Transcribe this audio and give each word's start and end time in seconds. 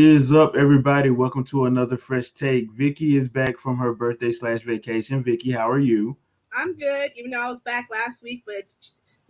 Is 0.00 0.32
up, 0.32 0.54
everybody? 0.54 1.10
Welcome 1.10 1.42
to 1.46 1.64
another 1.64 1.96
fresh 1.96 2.30
take. 2.30 2.70
Vikki 2.70 3.16
is 3.16 3.28
back 3.28 3.58
from 3.58 3.76
her 3.78 3.92
birthday 3.92 4.30
slash 4.30 4.62
vacation. 4.62 5.24
Vikki, 5.24 5.50
how 5.50 5.68
are 5.68 5.80
you? 5.80 6.16
I'm 6.56 6.76
good, 6.76 7.10
even 7.16 7.32
though 7.32 7.42
I 7.42 7.50
was 7.50 7.58
back 7.58 7.88
last 7.90 8.22
week, 8.22 8.44
but 8.46 8.62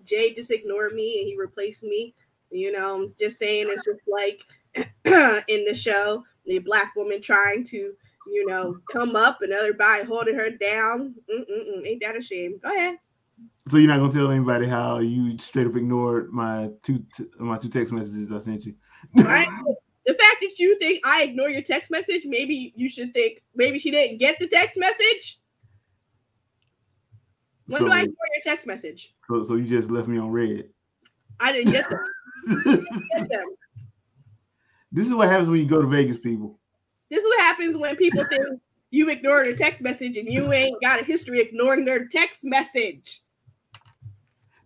Jay 0.04 0.34
just 0.34 0.50
ignored 0.50 0.92
me 0.92 1.20
and 1.20 1.26
he 1.26 1.38
replaced 1.38 1.84
me. 1.84 2.14
You 2.50 2.70
know, 2.70 2.96
I'm 2.96 3.14
just 3.18 3.38
saying 3.38 3.68
it's 3.70 3.86
just 3.86 4.02
like 4.06 4.42
in 5.48 5.64
the 5.64 5.74
show, 5.74 6.22
the 6.44 6.58
black 6.58 6.94
woman 6.94 7.22
trying 7.22 7.64
to, 7.68 7.94
you 8.30 8.46
know, 8.46 8.76
come 8.92 9.16
up, 9.16 9.40
and 9.40 9.54
everybody 9.54 10.04
holding 10.04 10.34
her 10.34 10.50
down. 10.50 11.14
Mm-mm-mm. 11.34 11.86
Ain't 11.86 12.02
that 12.02 12.14
a 12.14 12.20
shame? 12.20 12.60
Go 12.62 12.68
ahead. 12.68 12.98
So 13.70 13.78
you're 13.78 13.88
not 13.88 14.00
gonna 14.00 14.12
tell 14.12 14.30
anybody 14.30 14.66
how 14.66 14.98
you 14.98 15.38
straight 15.38 15.66
up 15.66 15.76
ignored 15.76 16.30
my 16.30 16.68
two 16.82 17.06
t- 17.16 17.24
my 17.38 17.56
two 17.56 17.70
text 17.70 17.90
messages 17.90 18.30
I 18.30 18.40
sent 18.40 18.66
you. 18.66 18.74
the 20.08 20.14
fact 20.14 20.36
that 20.40 20.58
you 20.58 20.78
think 20.78 21.02
I 21.04 21.24
ignore 21.24 21.50
your 21.50 21.60
text 21.60 21.90
message, 21.90 22.22
maybe 22.24 22.72
you 22.74 22.88
should 22.88 23.12
think 23.12 23.42
maybe 23.54 23.78
she 23.78 23.90
didn't 23.90 24.16
get 24.16 24.38
the 24.40 24.48
text 24.48 24.74
message. 24.74 25.38
When 27.66 27.80
so, 27.80 27.86
do 27.88 27.92
I 27.92 27.98
ignore 27.98 28.26
your 28.34 28.42
text 28.42 28.66
message? 28.66 29.14
So, 29.28 29.42
so 29.42 29.56
you 29.56 29.66
just 29.66 29.90
left 29.90 30.08
me 30.08 30.18
on 30.18 30.30
red. 30.30 30.70
I 31.38 31.52
didn't 31.52 31.72
get 31.72 31.90
them. 31.90 32.04
didn't 32.64 32.86
get 33.18 33.28
them. 33.28 33.48
This 34.90 35.06
is 35.06 35.12
what 35.12 35.28
happens 35.28 35.50
when 35.50 35.60
you 35.60 35.66
go 35.66 35.82
to 35.82 35.86
Vegas, 35.86 36.16
people. 36.16 36.58
This 37.10 37.22
is 37.22 37.26
what 37.26 37.40
happens 37.40 37.76
when 37.76 37.94
people 37.96 38.24
think 38.30 38.44
you 38.90 39.10
ignored 39.10 39.48
a 39.48 39.56
text 39.56 39.82
message 39.82 40.16
and 40.16 40.26
you 40.26 40.50
ain't 40.54 40.80
got 40.82 41.02
a 41.02 41.04
history 41.04 41.38
ignoring 41.38 41.84
their 41.84 42.06
text 42.06 42.44
message. 42.44 43.22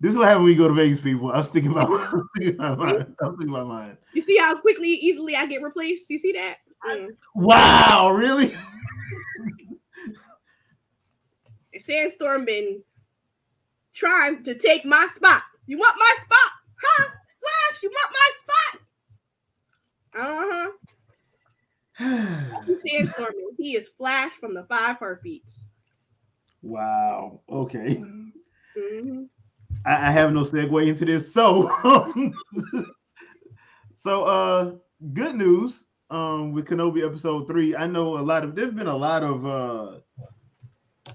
This 0.03 0.11
is 0.11 0.19
what 0.19 0.27
happens 0.27 0.43
when 0.43 0.53
you 0.53 0.59
go 0.59 0.67
to 0.67 0.75
Vegas, 0.75 1.01
people. 1.01 1.31
I'm 1.31 1.45
sticking 1.45 1.71
my, 1.71 1.83
I'm 1.85 2.29
sticking 2.35 2.57
my 2.57 2.75
mind. 2.75 3.15
I'm 3.23 3.37
sticking 3.37 3.53
my 3.53 3.63
mind. 3.63 3.97
You 4.15 4.21
see 4.21 4.37
how 4.37 4.61
quickly, 4.61 4.89
easily 4.89 5.37
I 5.37 5.47
get 5.47 5.63
replaced? 5.63 6.11
You 6.11 6.19
see 6.19 6.33
that? 6.33 6.57
Mm. 6.85 7.11
Wow, 7.37 8.11
really? 8.11 8.53
Sandstorm 11.79 12.45
been 12.45 12.83
trying 13.95 14.43
to 14.43 14.57
take 14.57 14.85
my 14.85 15.07
spot. 15.09 15.43
You 15.67 15.79
want 15.79 15.97
my 15.97 16.15
spot? 16.19 16.53
Huh? 16.83 17.11
Flash, 17.41 17.83
you 17.85 17.91
want 17.95 18.17
my 18.19 18.31
spot? 18.43 18.81
Uh-huh. 22.01 22.77
Sandstorm, 22.89 23.35
he 23.57 23.77
is 23.77 23.89
Flash 23.97 24.33
from 24.33 24.55
the 24.55 24.65
five 24.65 24.97
heartbeats. 24.97 25.65
Wow. 26.61 27.41
Okay. 27.49 28.03
Mm-hmm. 28.77 29.23
I, 29.85 30.09
I 30.09 30.11
have 30.11 30.33
no 30.33 30.41
segue 30.43 30.87
into 30.87 31.05
this. 31.05 31.33
So, 31.33 31.71
so 33.97 34.25
uh, 34.25 34.75
good 35.13 35.37
news. 35.37 35.85
Um, 36.11 36.53
with 36.53 36.67
Kenobi 36.67 37.07
episode 37.07 37.47
three, 37.47 37.75
I 37.75 37.87
know 37.87 38.19
a 38.19 38.21
lot 38.21 38.45
of 38.45 38.55
there's 38.55 38.75
been 38.75 38.87
a 38.87 38.97
lot 38.97 39.23
of 39.23 39.47
uh 39.47 40.01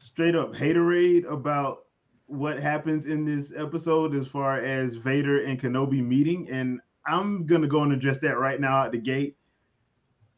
straight 0.02 0.36
up 0.36 0.54
haterade 0.54 1.32
about 1.32 1.84
what 2.26 2.60
happens 2.60 3.06
in 3.06 3.24
this 3.24 3.54
episode 3.56 4.16
as 4.16 4.28
far 4.28 4.60
as 4.60 4.96
Vader 4.96 5.44
and 5.44 5.62
Kenobi 5.62 6.04
meeting, 6.04 6.50
and 6.50 6.80
I'm 7.06 7.46
gonna 7.46 7.68
go 7.68 7.84
and 7.84 7.94
address 7.94 8.18
that 8.20 8.40
right 8.40 8.60
now 8.60 8.84
at 8.86 8.92
the 8.92 8.98
gate. 8.98 9.38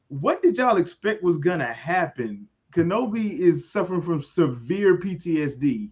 What 0.09 0.41
did 0.41 0.57
y'all 0.57 0.75
expect 0.75 1.23
was 1.23 1.37
gonna 1.37 1.71
happen? 1.71 2.45
Kenobi 2.73 3.39
is 3.39 3.71
suffering 3.71 4.01
from 4.01 4.21
severe 4.21 4.97
PTSD. 4.97 5.89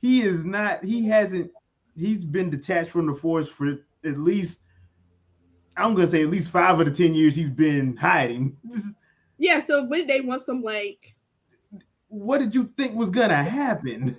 He 0.00 0.22
is 0.22 0.44
not, 0.44 0.84
he 0.84 1.06
hasn't, 1.06 1.50
he's 1.96 2.24
been 2.24 2.50
detached 2.50 2.90
from 2.90 3.06
the 3.06 3.14
force 3.14 3.48
for 3.48 3.78
at 4.04 4.18
least, 4.18 4.60
I'm 5.76 5.94
gonna 5.94 6.08
say 6.08 6.22
at 6.22 6.28
least 6.28 6.50
five 6.50 6.78
of 6.78 6.86
the 6.86 6.92
10 6.92 7.14
years 7.14 7.34
he's 7.34 7.50
been 7.50 7.96
hiding. 7.96 8.56
Yeah, 9.38 9.60
so 9.60 9.84
when 9.84 10.06
they 10.06 10.22
want 10.22 10.40
some 10.40 10.62
like 10.62 11.14
what 12.08 12.38
did 12.38 12.54
you 12.54 12.72
think 12.76 12.94
was 12.94 13.10
gonna 13.10 13.42
happen? 13.42 14.18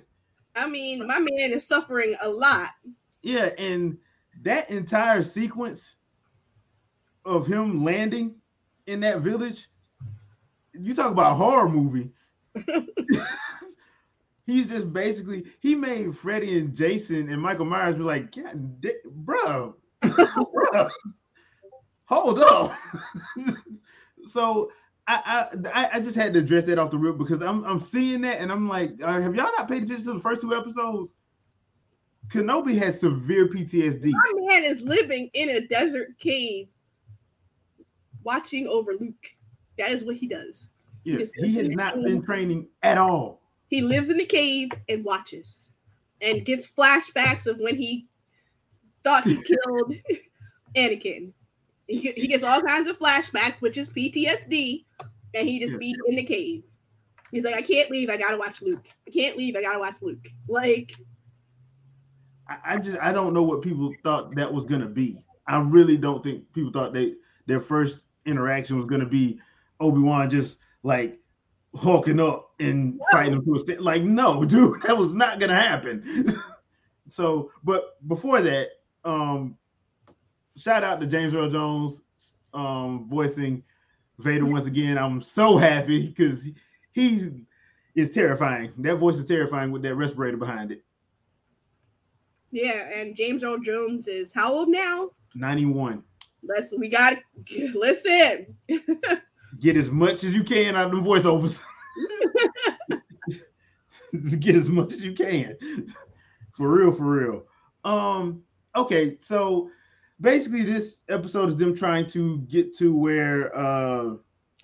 I 0.54 0.68
mean, 0.68 1.06
my 1.06 1.18
man 1.18 1.50
is 1.52 1.66
suffering 1.66 2.14
a 2.22 2.28
lot. 2.28 2.70
Yeah, 3.22 3.50
and 3.58 3.98
that 4.42 4.70
entire 4.70 5.22
sequence 5.22 5.96
of 7.24 7.46
him 7.46 7.84
landing 7.84 8.36
in 8.86 9.00
that 9.00 9.20
village, 9.20 9.68
you 10.72 10.94
talk 10.94 11.12
about 11.12 11.36
horror 11.36 11.68
movie. 11.68 12.10
He's 14.48 14.64
just 14.64 14.94
basically 14.94 15.44
he 15.60 15.74
made 15.74 16.16
Freddie 16.16 16.58
and 16.58 16.74
Jason 16.74 17.28
and 17.28 17.42
Michael 17.42 17.66
Myers 17.66 17.96
be 17.96 18.00
like, 18.00 18.34
God, 18.34 18.80
bro, 19.04 19.76
bro, 20.00 20.88
hold 22.06 22.38
up. 22.38 22.72
so 24.24 24.72
I, 25.06 25.50
I 25.66 25.88
I 25.92 26.00
just 26.00 26.16
had 26.16 26.32
to 26.32 26.38
address 26.38 26.64
that 26.64 26.78
off 26.78 26.90
the 26.90 26.96
rip 26.96 27.18
because 27.18 27.42
I'm 27.42 27.62
I'm 27.64 27.78
seeing 27.78 28.22
that 28.22 28.40
and 28.40 28.50
I'm 28.50 28.66
like, 28.66 28.92
uh, 29.02 29.20
have 29.20 29.34
y'all 29.34 29.50
not 29.58 29.68
paid 29.68 29.82
attention 29.82 30.06
to 30.06 30.14
the 30.14 30.20
first 30.20 30.40
two 30.40 30.54
episodes? 30.54 31.12
Kenobi 32.28 32.78
has 32.78 33.00
severe 33.00 33.48
PTSD. 33.48 34.12
My 34.12 34.32
man 34.46 34.64
is 34.64 34.80
living 34.80 35.28
in 35.34 35.50
a 35.50 35.66
desert 35.66 36.18
cave, 36.18 36.68
watching 38.22 38.66
over 38.66 38.92
Luke. 38.98 39.26
That 39.76 39.90
is 39.90 40.04
what 40.04 40.16
he 40.16 40.26
does. 40.26 40.70
Yeah, 41.04 41.18
he, 41.36 41.48
he 41.48 41.54
has 41.58 41.68
not 41.68 41.96
been 42.02 42.22
training 42.22 42.66
at 42.82 42.96
all. 42.96 43.42
He 43.68 43.82
lives 43.82 44.10
in 44.10 44.16
the 44.16 44.24
cave 44.24 44.70
and 44.88 45.04
watches, 45.04 45.70
and 46.20 46.44
gets 46.44 46.66
flashbacks 46.66 47.46
of 47.46 47.58
when 47.58 47.76
he 47.76 48.06
thought 49.04 49.24
he 49.24 49.36
killed 49.42 49.94
Anakin. 50.76 51.32
He, 51.86 52.12
he 52.12 52.26
gets 52.26 52.42
all 52.42 52.60
kinds 52.62 52.88
of 52.88 52.98
flashbacks, 52.98 53.60
which 53.60 53.78
is 53.78 53.90
PTSD, 53.90 54.84
and 55.34 55.48
he 55.48 55.58
just 55.58 55.78
be 55.78 55.94
in 56.06 56.16
the 56.16 56.22
cave. 56.22 56.62
He's 57.30 57.44
like, 57.44 57.54
I 57.54 57.62
can't 57.62 57.90
leave. 57.90 58.10
I 58.10 58.16
gotta 58.16 58.38
watch 58.38 58.62
Luke. 58.62 58.86
I 59.06 59.10
can't 59.10 59.36
leave. 59.36 59.56
I 59.56 59.62
gotta 59.62 59.78
watch 59.78 59.96
Luke. 60.00 60.28
Like, 60.48 60.94
I, 62.48 62.56
I 62.64 62.78
just 62.78 62.98
I 62.98 63.12
don't 63.12 63.34
know 63.34 63.42
what 63.42 63.62
people 63.62 63.92
thought 64.02 64.34
that 64.36 64.52
was 64.52 64.64
gonna 64.64 64.86
be. 64.86 65.22
I 65.46 65.58
really 65.60 65.96
don't 65.96 66.22
think 66.22 66.50
people 66.52 66.72
thought 66.72 66.92
they 66.92 67.14
their 67.46 67.60
first 67.60 68.04
interaction 68.26 68.76
was 68.76 68.86
gonna 68.86 69.06
be 69.06 69.38
Obi 69.80 70.00
Wan 70.00 70.30
just 70.30 70.58
like 70.82 71.18
hulking 71.78 72.20
up 72.20 72.52
and 72.60 72.96
no. 72.96 73.04
fighting 73.12 73.34
him 73.34 73.44
to 73.44 73.54
a 73.54 73.58
stand. 73.58 73.80
Like, 73.80 74.02
no, 74.02 74.44
dude, 74.44 74.82
that 74.82 74.96
was 74.96 75.12
not 75.12 75.40
gonna 75.40 75.60
happen. 75.60 76.34
so, 77.08 77.50
but 77.64 77.96
before 78.08 78.42
that, 78.42 78.68
um, 79.04 79.56
shout 80.56 80.84
out 80.84 81.00
to 81.00 81.06
James 81.06 81.34
Earl 81.34 81.50
Jones 81.50 82.02
um, 82.54 83.06
voicing 83.08 83.62
Vader 84.18 84.46
once 84.46 84.66
again. 84.66 84.98
I'm 84.98 85.20
so 85.20 85.56
happy 85.56 86.08
because 86.08 86.42
he, 86.42 86.54
he 86.92 87.30
is 87.94 88.10
terrifying. 88.10 88.72
That 88.78 88.96
voice 88.96 89.16
is 89.16 89.24
terrifying 89.24 89.70
with 89.70 89.82
that 89.82 89.94
respirator 89.94 90.36
behind 90.36 90.72
it. 90.72 90.82
Yeah, 92.50 92.90
and 92.94 93.14
James 93.14 93.44
Earl 93.44 93.58
Jones 93.58 94.06
is 94.06 94.32
how 94.32 94.52
old 94.52 94.68
now? 94.68 95.10
91. 95.34 96.02
Let's 96.42 96.74
we 96.76 96.88
got 96.88 97.18
listen. 97.74 98.56
Get 99.60 99.76
as 99.76 99.90
much 99.90 100.24
as 100.24 100.34
you 100.34 100.44
can 100.44 100.76
out 100.76 100.92
of 100.92 101.04
the 101.04 101.08
voiceovers. 101.08 101.62
Get 104.40 104.56
as 104.56 104.68
much 104.68 104.92
as 104.92 105.02
you 105.02 105.12
can. 105.12 105.56
For 106.52 106.68
real, 106.70 106.92
for 106.92 107.04
real. 107.04 107.44
Um, 107.84 108.42
okay, 108.76 109.18
so 109.20 109.70
basically 110.20 110.62
this 110.62 110.98
episode 111.08 111.48
is 111.50 111.56
them 111.56 111.76
trying 111.76 112.06
to 112.06 112.38
get 112.40 112.76
to 112.76 112.94
where 112.94 113.56
uh 113.56 114.14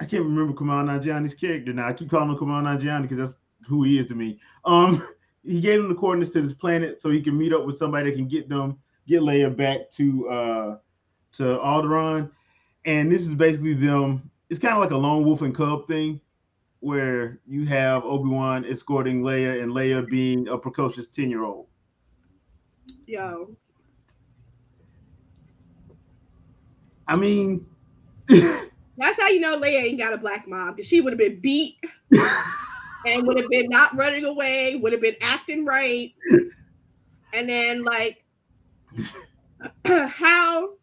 I 0.01 0.05
can't 0.05 0.25
remember 0.25 0.53
Kumail 0.53 0.85
Nanjiani's 0.85 1.35
character 1.35 1.73
now. 1.73 1.87
I 1.87 1.93
keep 1.93 2.11
calling 2.11 2.29
him 2.29 2.37
Kumail 2.37 2.63
Nanjiani 2.63 3.03
because 3.03 3.19
that's 3.19 3.37
who 3.69 3.85
he 3.85 3.99
is 3.99 4.07
to 4.07 4.17
me. 4.17 4.41
Um, 4.65 5.07
he 5.45 5.61
gave 5.61 5.81
them 5.81 5.89
the 5.89 5.95
coordinates 5.95 6.33
to 6.33 6.43
this 6.43 6.53
planet 6.53 7.01
so 7.01 7.11
he 7.11 7.21
can 7.23 7.39
meet 7.39 7.53
up 7.53 7.65
with 7.65 7.79
somebody 7.79 8.11
that 8.11 8.17
can 8.17 8.27
get 8.27 8.49
them 8.49 8.77
get 9.07 9.21
Leia 9.21 9.55
back 9.55 9.91
to 9.93 10.29
uh 10.29 10.77
to 11.33 11.43
Alderaan. 11.43 12.31
And 12.87 13.11
this 13.11 13.23
is 13.27 13.35
basically 13.35 13.75
them. 13.75 14.31
It's 14.51 14.61
kind 14.61 14.75
of 14.75 14.81
like 14.81 14.91
a 14.91 14.97
lone 14.97 15.25
wolf 15.25 15.43
and 15.43 15.55
cub 15.55 15.89
thing, 15.89 16.21
where 16.81 17.41
you 17.47 17.65
have 17.65 18.05
Obi 18.05 18.29
Wan 18.29 18.65
escorting 18.65 19.23
Leia 19.23 19.63
and 19.63 19.73
Leia 19.73 20.07
being 20.07 20.49
a 20.49 20.59
precocious 20.59 21.07
ten 21.07 21.31
year 21.31 21.45
old. 21.45 21.67
Yo, 23.07 23.57
I 27.07 27.17
mean, 27.17 27.67
that's 28.29 29.21
how 29.21 29.29
you 29.29 29.41
know 29.41 29.59
Leia 29.59 29.83
ain't 29.83 29.99
got 29.99 30.13
a 30.13 30.19
black 30.19 30.47
mom 30.49 30.75
because 30.75 30.87
she 30.87 31.01
would 31.01 31.13
have 31.13 31.19
been 31.19 31.41
beat 31.41 31.77
and 33.07 33.27
would 33.27 33.39
have 33.39 33.51
been 33.51 33.67
not 33.69 33.95
running 33.97 34.25
away, 34.25 34.77
would 34.77 34.93
have 34.93 35.03
been 35.03 35.17
acting 35.21 35.65
right, 35.65 36.13
and 37.33 37.49
then 37.49 37.83
like 37.83 38.25
how 39.85 40.75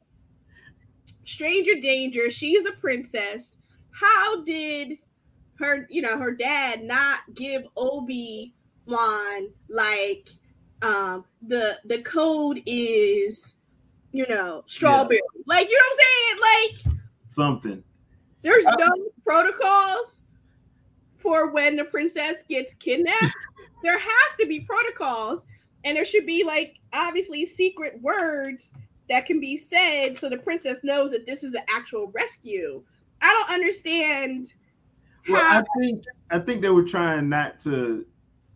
stranger 1.32 1.80
danger 1.80 2.30
she's 2.30 2.66
a 2.66 2.72
princess 2.74 3.58
how 3.92 4.44
did 4.44 4.98
her 5.56 5.88
you 5.90 6.02
know 6.02 6.18
her 6.18 6.32
dad 6.32 6.84
not 6.84 7.20
give 7.34 7.64
obi 7.78 8.54
wan 8.86 9.48
like 9.70 10.30
um 10.82 11.24
the 11.48 11.80
the 11.86 12.02
code 12.02 12.62
is 12.66 13.56
you 14.12 14.26
know, 14.28 14.64
strawberry. 14.68 15.22
Yeah. 15.36 15.42
Like, 15.48 15.70
you 15.70 15.78
know 15.78 15.84
what 15.84 15.94
I'm 15.94 16.84
saying? 16.84 16.96
Like, 16.96 17.04
something. 17.28 17.84
There's 18.42 18.66
no 18.66 18.90
protocols 19.26 20.22
for 21.16 21.52
when 21.52 21.76
the 21.76 21.86
princess 21.86 22.44
gets 22.50 22.74
kidnapped. 22.76 23.36
there 23.84 24.00
has 24.00 24.38
to 24.40 24.48
be 24.48 24.62
protocols, 24.62 25.44
and 25.84 25.96
there 25.96 26.06
should 26.06 26.26
be 26.26 26.44
like 26.44 26.80
obviously 26.94 27.46
secret 27.46 28.02
words 28.02 28.72
that 29.12 29.26
can 29.26 29.40
be 29.42 29.58
said 29.58 30.18
so 30.18 30.30
the 30.30 30.38
princess 30.38 30.80
knows 30.84 31.12
that 31.12 31.26
this 31.26 31.44
is 31.44 31.52
the 31.52 31.62
actual 31.70 32.10
rescue. 32.16 32.82
I 33.22 33.32
don't 33.34 33.54
understand 33.54 34.54
Well, 35.28 35.40
how 35.42 35.60
I 35.60 35.64
think 35.80 36.06
I 36.32 36.40
think 36.40 36.62
they 36.62 36.70
were 36.70 36.84
trying 36.86 37.28
not 37.30 37.60
to, 37.62 38.06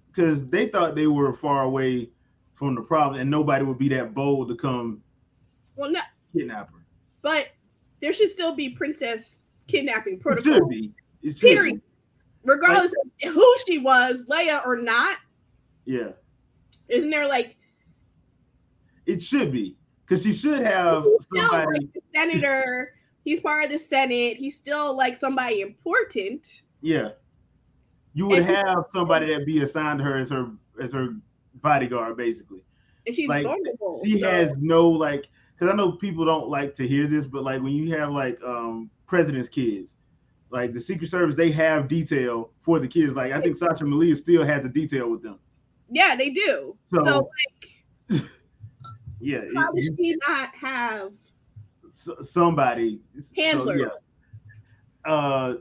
because 0.07 0.47
they 0.47 0.69
thought 0.69 0.95
they 0.95 1.07
were 1.07 1.33
far 1.33 1.63
away 1.63 2.09
from 2.53 2.73
the 2.73 2.81
problem, 2.81 3.19
and 3.19 3.29
nobody 3.29 3.65
would 3.65 3.77
be 3.77 3.89
that 3.89 4.13
bold 4.13 4.47
to 4.49 4.55
come 4.55 5.03
well 5.75 5.91
no 5.91 5.99
kidnap 6.33 6.71
her. 6.71 6.85
but 7.21 7.49
there 8.01 8.13
should 8.13 8.29
still 8.29 8.55
be 8.55 8.69
princess 8.69 9.41
kidnapping 9.67 10.13
It 10.13 10.21
protocol. 10.21 10.53
should 10.53 10.69
be. 10.69 10.93
It 11.21 11.37
should 11.37 11.49
Period. 11.49 11.75
be. 11.75 11.81
Regardless 12.45 12.93
of 13.25 13.33
who 13.33 13.55
she 13.67 13.79
was, 13.79 14.25
Leia 14.29 14.65
or 14.65 14.77
not, 14.77 15.17
Yeah, 15.85 16.11
isn't 16.87 17.09
there 17.09 17.27
like 17.27 17.57
it 19.05 19.21
should 19.21 19.51
be 19.51 19.75
because 20.07 20.23
she 20.23 20.33
should 20.33 20.61
have 20.61 21.03
somebody. 21.33 21.79
like 21.93 22.03
senator? 22.13 22.93
He's 23.23 23.39
part 23.39 23.65
of 23.65 23.71
the 23.71 23.79
Senate. 23.79 24.37
He's 24.37 24.55
still 24.55 24.95
like 24.95 25.15
somebody 25.15 25.61
important. 25.61 26.61
Yeah, 26.81 27.09
you 28.13 28.27
would 28.27 28.39
And 28.39 28.47
she- 28.47 28.53
have 28.53 28.85
somebody 28.91 29.33
that 29.33 29.45
be 29.45 29.61
assigned 29.61 29.99
to 29.99 30.05
her 30.05 30.17
as 30.17 30.29
her 30.29 30.51
as 30.81 30.93
her 30.93 31.15
bodyguard, 31.55 32.17
basically. 32.17 32.61
and 33.07 33.15
she's 33.15 33.27
Like, 33.29 33.45
vulnerable. 33.45 34.01
She 34.05 34.19
so- 34.19 34.29
has 34.29 34.57
no 34.57 34.87
like, 34.89 35.27
because 35.57 35.71
I 35.73 35.75
know 35.75 35.93
people 35.93 36.25
don't 36.25 36.49
like 36.49 36.75
to 36.75 36.87
hear 36.87 37.07
this, 37.07 37.25
but 37.25 37.43
like 37.43 37.61
when 37.61 37.71
you 37.73 37.95
have 37.97 38.11
like 38.11 38.41
um 38.43 38.89
president's 39.07 39.49
kids, 39.49 39.95
like 40.51 40.73
the 40.73 40.79
Secret 40.81 41.09
Service, 41.09 41.33
they 41.35 41.49
have 41.51 41.87
detail 41.87 42.51
for 42.61 42.79
the 42.79 42.87
kids. 42.87 43.13
Like 43.13 43.31
I 43.31 43.41
think 43.41 43.55
Sasha 43.57 43.85
Malia 43.85 44.15
still 44.15 44.43
has 44.43 44.65
a 44.65 44.69
detail 44.69 45.09
with 45.09 45.23
them. 45.23 45.39
yeah, 45.89 46.15
they 46.15 46.29
do. 46.29 46.75
So, 46.85 47.05
So, 48.09 48.19
Yeah, 49.19 49.41
does 49.41 49.85
you- 49.85 49.95
she 49.97 50.17
not 50.27 50.53
have? 50.55 51.13
somebody 52.21 52.99
so, 53.19 53.41
Handler. 53.41 53.77
yeah. 53.77 55.11
Uh, 55.11 55.55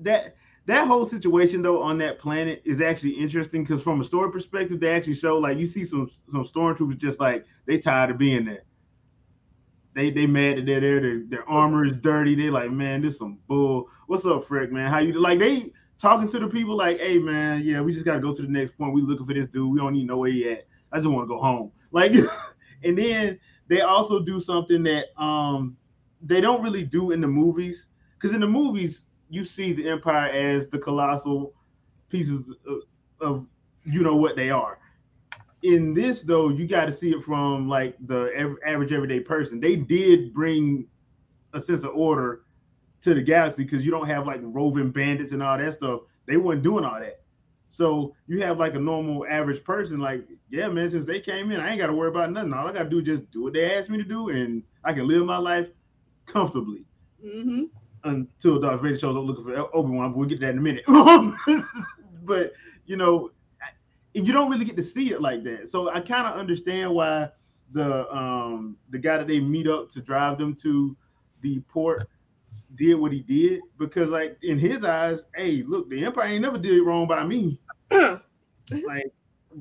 that 0.00 0.34
that 0.66 0.86
whole 0.86 1.06
situation 1.06 1.62
though 1.62 1.80
on 1.82 1.98
that 1.98 2.18
planet 2.18 2.60
is 2.64 2.80
actually 2.80 3.12
interesting 3.12 3.62
because 3.62 3.82
from 3.82 4.00
a 4.00 4.04
story 4.04 4.30
perspective, 4.30 4.80
they 4.80 4.90
actually 4.90 5.14
show 5.14 5.38
like 5.38 5.58
you 5.58 5.66
see 5.66 5.84
some 5.84 6.10
some 6.30 6.44
stormtroopers 6.44 6.98
just 6.98 7.20
like 7.20 7.44
they 7.66 7.78
tired 7.78 8.10
of 8.10 8.18
being 8.18 8.44
there. 8.44 8.64
They 9.94 10.10
they 10.10 10.26
mad 10.26 10.58
that 10.58 10.66
they're 10.66 10.80
there. 10.80 11.00
Their, 11.00 11.22
their 11.28 11.48
armor 11.48 11.84
is 11.84 11.92
dirty. 11.92 12.34
They 12.34 12.50
like, 12.50 12.70
man, 12.70 13.02
this 13.02 13.18
some 13.18 13.38
bull. 13.48 13.88
What's 14.06 14.26
up, 14.26 14.44
Frick, 14.44 14.72
man? 14.72 14.90
How 14.90 14.98
you 14.98 15.12
like? 15.14 15.38
They 15.38 15.72
talking 15.98 16.28
to 16.28 16.38
the 16.38 16.46
people 16.48 16.76
like, 16.76 17.00
hey, 17.00 17.18
man, 17.18 17.62
yeah, 17.62 17.80
we 17.80 17.92
just 17.92 18.04
gotta 18.04 18.20
go 18.20 18.34
to 18.34 18.42
the 18.42 18.48
next 18.48 18.72
point. 18.78 18.94
We 18.94 19.02
looking 19.02 19.26
for 19.26 19.34
this 19.34 19.48
dude. 19.48 19.72
We 19.72 19.78
don't 19.78 19.94
even 19.96 20.06
know 20.06 20.18
where 20.18 20.30
he 20.30 20.50
at. 20.50 20.66
I 20.92 20.98
just 20.98 21.08
want 21.08 21.24
to 21.24 21.34
go 21.34 21.40
home. 21.40 21.72
Like, 21.90 22.12
and 22.84 22.98
then 22.98 23.38
they 23.68 23.80
also 23.80 24.20
do 24.20 24.40
something 24.40 24.82
that 24.84 25.06
um 25.20 25.76
they 26.22 26.40
don't 26.40 26.62
really 26.62 26.84
do 26.84 27.12
in 27.12 27.20
the 27.20 27.28
movies. 27.28 27.86
Because 28.14 28.34
in 28.34 28.40
the 28.40 28.48
movies 28.48 29.02
you 29.30 29.44
see 29.44 29.72
the 29.72 29.88
empire 29.88 30.30
as 30.30 30.66
the 30.68 30.78
colossal 30.78 31.54
pieces 32.08 32.54
of, 32.66 32.80
of 33.20 33.46
you 33.84 34.02
know 34.02 34.16
what 34.16 34.36
they 34.36 34.50
are. 34.50 34.78
In 35.62 35.94
this 35.94 36.22
though 36.22 36.48
you 36.48 36.66
got 36.66 36.86
to 36.86 36.94
see 36.94 37.10
it 37.10 37.22
from 37.22 37.68
like 37.68 37.96
the 38.06 38.56
average 38.66 38.92
everyday 38.92 39.20
person. 39.20 39.60
They 39.60 39.76
did 39.76 40.32
bring 40.34 40.86
a 41.52 41.60
sense 41.60 41.84
of 41.84 41.94
order 41.94 42.42
to 43.02 43.14
the 43.14 43.22
galaxy 43.22 43.64
because 43.64 43.84
you 43.84 43.90
don't 43.90 44.06
have 44.06 44.26
like 44.26 44.40
roving 44.42 44.90
bandits 44.90 45.32
and 45.32 45.42
all 45.42 45.58
that 45.58 45.72
stuff. 45.72 46.00
They 46.26 46.36
weren't 46.36 46.62
doing 46.62 46.84
all 46.84 46.98
that 46.98 47.20
so 47.68 48.14
you 48.26 48.40
have 48.40 48.58
like 48.58 48.74
a 48.74 48.80
normal 48.80 49.26
average 49.28 49.62
person 49.64 49.98
like 49.98 50.26
yeah 50.50 50.68
man 50.68 50.90
since 50.90 51.04
they 51.04 51.20
came 51.20 51.50
in 51.50 51.60
i 51.60 51.70
ain't 51.70 51.78
got 51.78 51.88
to 51.88 51.92
worry 51.92 52.08
about 52.08 52.32
nothing 52.32 52.52
all 52.52 52.66
i 52.66 52.72
got 52.72 52.84
to 52.84 52.88
do 52.88 52.98
is 52.98 53.04
just 53.04 53.30
do 53.30 53.42
what 53.42 53.52
they 53.52 53.74
asked 53.76 53.90
me 53.90 53.98
to 53.98 54.04
do 54.04 54.30
and 54.30 54.62
i 54.84 54.92
can 54.92 55.06
live 55.06 55.24
my 55.24 55.38
life 55.38 55.68
comfortably 56.26 56.84
hmm 57.22 57.64
until 58.04 58.60
Darth 58.60 58.80
Vader 58.82 58.98
shows 58.98 59.16
up 59.16 59.24
looking 59.24 59.44
for 59.44 59.76
Obi 59.76 59.90
Wan. 59.90 60.10
But 60.10 60.18
we'll 60.18 60.28
get 60.28 60.40
to 60.40 60.46
that 60.46 60.52
in 60.52 60.58
a 60.58 60.60
minute. 60.60 60.84
but 62.24 62.52
you 62.86 62.96
know, 62.96 63.30
you 64.14 64.32
don't 64.32 64.50
really 64.50 64.64
get 64.64 64.76
to 64.76 64.84
see 64.84 65.12
it 65.12 65.20
like 65.20 65.44
that. 65.44 65.70
So 65.70 65.90
I 65.90 66.00
kind 66.00 66.26
of 66.26 66.34
understand 66.38 66.92
why 66.92 67.28
the 67.72 68.12
um 68.14 68.76
the 68.90 68.98
guy 68.98 69.18
that 69.18 69.26
they 69.26 69.40
meet 69.40 69.68
up 69.68 69.90
to 69.90 70.00
drive 70.00 70.38
them 70.38 70.54
to 70.62 70.96
the 71.42 71.60
port 71.68 72.08
did 72.74 72.94
what 72.94 73.12
he 73.12 73.20
did 73.20 73.60
because 73.78 74.08
like 74.08 74.38
in 74.42 74.58
his 74.58 74.84
eyes, 74.84 75.24
hey, 75.36 75.62
look, 75.66 75.88
the 75.90 76.04
Empire 76.04 76.28
ain't 76.28 76.42
never 76.42 76.58
did 76.58 76.82
wrong 76.82 77.06
by 77.06 77.24
me. 77.24 77.60
Like 78.86 79.06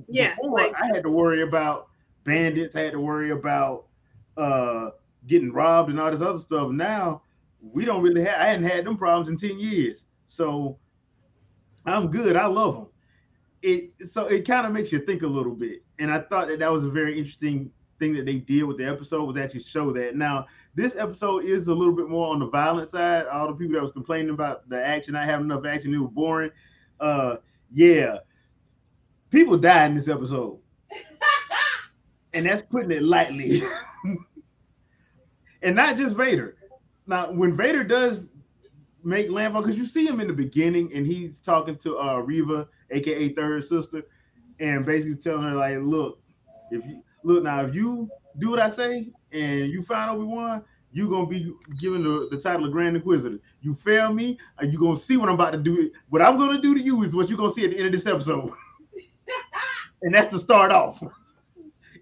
Yeah, 0.09 0.35
before, 0.35 0.57
like- 0.57 0.75
I 0.75 0.87
had 0.87 1.03
to 1.03 1.09
worry 1.09 1.41
about 1.41 1.87
bandits, 2.25 2.75
I 2.75 2.81
had 2.81 2.91
to 2.91 2.99
worry 2.99 3.31
about 3.31 3.85
uh 4.35 4.89
getting 5.27 5.51
robbed 5.51 5.89
and 5.89 5.99
all 5.99 6.11
this 6.11 6.21
other 6.21 6.37
stuff. 6.39 6.71
Now 6.71 7.21
we 7.61 7.85
don't 7.85 8.03
really 8.03 8.23
have 8.23 8.39
I 8.39 8.47
hadn't 8.47 8.67
had 8.67 8.85
them 8.85 8.97
problems 8.97 9.29
in 9.29 9.37
10 9.49 9.59
years. 9.59 10.05
So 10.27 10.77
I'm 11.85 12.11
good. 12.11 12.35
I 12.35 12.47
love 12.47 12.73
them. 12.75 12.87
It 13.61 13.91
so 14.11 14.25
it 14.27 14.45
kind 14.45 14.67
of 14.67 14.73
makes 14.73 14.91
you 14.91 14.99
think 14.99 15.23
a 15.23 15.27
little 15.27 15.55
bit. 15.55 15.83
And 15.99 16.11
I 16.11 16.19
thought 16.19 16.47
that 16.49 16.59
that 16.59 16.71
was 16.71 16.83
a 16.83 16.89
very 16.89 17.17
interesting 17.17 17.71
thing 17.99 18.13
that 18.13 18.25
they 18.25 18.37
did 18.37 18.63
with 18.63 18.77
the 18.77 18.85
episode 18.87 19.23
was 19.23 19.37
actually 19.37 19.63
show 19.63 19.91
that. 19.93 20.15
Now, 20.15 20.45
this 20.77 20.95
episode 20.95 21.43
is 21.43 21.65
a 21.65 21.73
little 21.73 21.95
bit 21.95 22.07
more 22.07 22.31
on 22.31 22.39
the 22.39 22.45
violent 22.45 22.87
side. 22.87 23.25
All 23.25 23.47
the 23.47 23.53
people 23.55 23.73
that 23.73 23.81
was 23.81 23.91
complaining 23.91 24.29
about 24.29 24.69
the 24.69 24.79
action, 24.81 25.13
not 25.15 25.25
having 25.25 25.47
enough 25.47 25.65
action, 25.65 25.91
it 25.91 25.97
was 25.97 26.11
boring. 26.11 26.51
Uh 26.99 27.37
yeah. 27.73 28.19
People 29.31 29.57
died 29.57 29.89
in 29.89 29.97
this 29.97 30.07
episode. 30.07 30.59
and 32.33 32.45
that's 32.45 32.61
putting 32.61 32.91
it 32.91 33.01
lightly. 33.01 33.63
and 35.63 35.75
not 35.75 35.97
just 35.97 36.15
Vader. 36.15 36.57
Now, 37.07 37.31
when 37.31 37.57
Vader 37.57 37.83
does 37.83 38.29
make 39.03 39.31
landfall, 39.31 39.63
because 39.63 39.79
you 39.79 39.85
see 39.85 40.05
him 40.05 40.19
in 40.19 40.27
the 40.27 40.33
beginning, 40.33 40.91
and 40.93 41.07
he's 41.07 41.39
talking 41.39 41.75
to 41.77 41.97
uh 41.97 42.17
Reva, 42.17 42.67
aka 42.91 43.29
Third 43.29 43.63
Sister, 43.63 44.03
and 44.59 44.85
basically 44.85 45.17
telling 45.17 45.41
her 45.41 45.55
like, 45.55 45.79
"Look, 45.79 46.21
if 46.69 46.85
you 46.85 47.01
look 47.23 47.43
now, 47.43 47.63
if 47.63 47.73
you 47.73 48.11
do 48.37 48.51
what 48.51 48.59
I 48.59 48.69
say, 48.69 49.09
and 49.31 49.69
you 49.69 49.81
find 49.83 50.09
Obi 50.09 50.23
Wan, 50.23 50.63
you're 50.91 51.09
gonna 51.09 51.27
be 51.27 51.53
given 51.77 52.03
the, 52.03 52.27
the 52.31 52.39
title 52.39 52.65
of 52.65 52.71
Grand 52.71 52.95
Inquisitor. 52.95 53.39
You 53.61 53.73
fail 53.73 54.13
me, 54.13 54.37
and 54.59 54.71
you're 54.71 54.81
gonna 54.81 54.97
see 54.97 55.17
what 55.17 55.29
I'm 55.29 55.35
about 55.35 55.51
to 55.51 55.57
do. 55.57 55.91
What 56.09 56.21
I'm 56.21 56.37
gonna 56.37 56.61
do 56.61 56.73
to 56.73 56.81
you 56.81 57.03
is 57.03 57.15
what 57.15 57.29
you're 57.29 57.37
gonna 57.37 57.51
see 57.51 57.65
at 57.65 57.71
the 57.71 57.77
end 57.77 57.87
of 57.87 57.91
this 57.91 58.05
episode." 58.05 58.51
and 60.01 60.13
that's 60.15 60.33
to 60.33 60.39
start 60.39 60.71
off. 60.71 61.01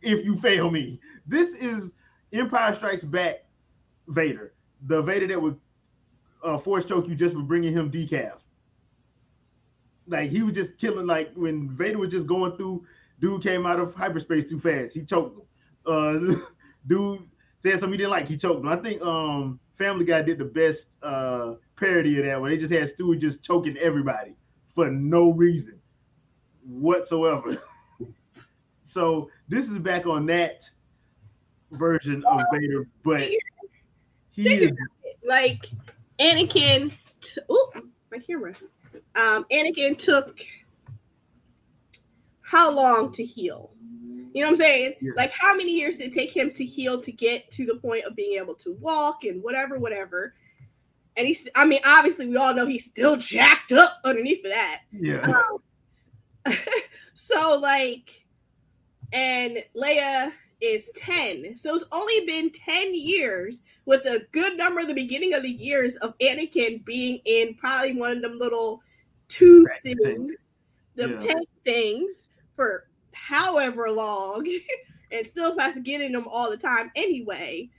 If 0.02 0.24
you 0.24 0.38
fail 0.38 0.70
me, 0.70 1.00
this 1.26 1.58
is 1.58 1.92
Empire 2.32 2.76
Strikes 2.76 3.04
Back 3.04 3.46
Vader, 4.08 4.54
the 4.86 5.02
Vader 5.02 5.26
that 5.26 5.42
would 5.42 5.60
uh, 6.44 6.60
force 6.60 6.86
choke 6.86 7.08
you 7.08 7.16
just 7.16 7.34
for 7.34 7.42
bringing 7.42 7.74
him 7.74 7.90
decaf. 7.90 8.38
Like 10.08 10.30
he 10.30 10.44
was 10.44 10.54
just 10.54 10.78
killing. 10.78 11.08
Like 11.08 11.34
when 11.34 11.70
Vader 11.70 11.98
was 11.98 12.12
just 12.12 12.28
going 12.28 12.56
through, 12.56 12.86
dude 13.20 13.42
came 13.42 13.66
out 13.66 13.80
of 13.80 13.96
hyperspace 13.96 14.46
too 14.48 14.60
fast. 14.60 14.94
He 14.94 15.04
choked 15.04 15.40
him. 15.40 15.46
Uh, 15.88 16.36
dude 16.88 17.22
said 17.60 17.80
something 17.80 17.94
he 17.94 17.98
didn't 17.98 18.12
like. 18.12 18.28
He 18.28 18.38
choked 18.38 18.62
him. 18.62 18.68
I 18.68 18.76
think 18.78 19.02
um 19.02 19.60
Family 19.78 20.06
Guy 20.06 20.22
did 20.22 20.38
the 20.38 20.46
best 20.46 20.98
uh 21.04 21.56
parody 21.76 22.20
of 22.20 22.26
that 22.26 22.40
where 22.40 22.50
they 22.50 22.58
just 22.58 22.72
had 22.72 22.84
Stewie 22.84 23.20
just 23.20 23.44
choking 23.44 23.78
everybody 23.78 24.36
for 24.74 24.90
no 24.90 25.32
reason 25.32 25.80
whatsoever. 26.64 27.58
so 28.84 29.30
this 29.48 29.70
is 29.70 29.80
back 29.80 30.06
on 30.06 30.26
that 30.28 30.70
version 31.72 32.24
of 32.26 32.42
Vader, 32.52 32.88
but 33.04 33.30
he 34.32 34.48
is 34.50 34.72
like 35.28 35.70
Anakin. 36.20 36.92
T- 37.22 37.42
oh, 37.50 37.72
my 38.12 38.20
camera. 38.20 38.54
Um, 39.16 39.46
Anakin 39.52 39.98
took 39.98 40.40
how 42.42 42.72
long 42.72 43.12
to 43.14 43.24
heal? 43.24 43.72
You 44.36 44.42
know 44.42 44.48
what 44.48 44.56
I'm 44.56 44.66
saying? 44.66 44.94
Yeah. 45.00 45.12
Like 45.16 45.32
how 45.32 45.56
many 45.56 45.72
years 45.72 45.96
did 45.96 46.08
it 46.08 46.14
take 46.14 46.36
him 46.36 46.52
to 46.52 46.66
heal 46.66 47.00
to 47.00 47.12
get 47.14 47.50
to 47.52 47.66
the 47.66 47.78
point 47.78 48.04
of 48.04 48.18
being 48.18 48.38
able 48.38 48.54
to 48.56 48.74
walk 48.82 49.24
and 49.24 49.42
whatever, 49.42 49.80
whatever. 49.80 50.34
And 51.16 51.26
he's, 51.26 51.48
I 51.56 51.64
mean, 51.66 51.80
obviously 51.86 52.28
we 52.28 52.36
all 52.36 52.54
know 52.54 52.66
he's 52.68 52.84
still 52.84 53.16
jacked 53.16 53.72
up 53.72 54.02
underneath 54.04 54.44
of 54.44 54.52
that. 54.52 54.82
yeah. 54.92 55.22
Um, 56.46 56.54
so 57.14 57.58
like, 57.62 58.26
and 59.14 59.64
Leia 59.74 60.34
is 60.60 60.92
10. 60.98 61.56
So 61.56 61.74
it's 61.74 61.86
only 61.94 62.26
been 62.26 62.50
10 62.52 62.94
years 62.94 63.62
with 63.86 64.06
a 64.06 64.28
good 64.34 64.58
number 64.58 64.82
of 64.82 64.90
the 64.90 64.94
beginning 64.94 65.34
of 65.34 65.44
the 65.44 65.50
years 65.50 65.96
of 65.98 66.14
Anakin 66.18 66.84
being 66.84 67.20
in 67.24 67.54
probably 67.54 67.96
one 67.96 68.12
of 68.12 68.22
them 68.22 68.38
little 68.38 68.82
Right, 69.40 69.82
things, 69.82 70.34
the 70.96 71.10
Yeah. 71.12 71.18
tank 71.20 71.48
things 71.64 72.28
for 72.58 72.90
however 73.16 73.90
long, 73.90 74.48
and 75.12 75.26
still 75.26 75.58
has 75.60 75.74
to 75.76 75.80
get 75.82 76.02
in 76.02 76.12
them 76.12 76.28
all 76.28 76.50
the 76.52 76.58
time 76.58 76.92
anyway. 76.96 77.70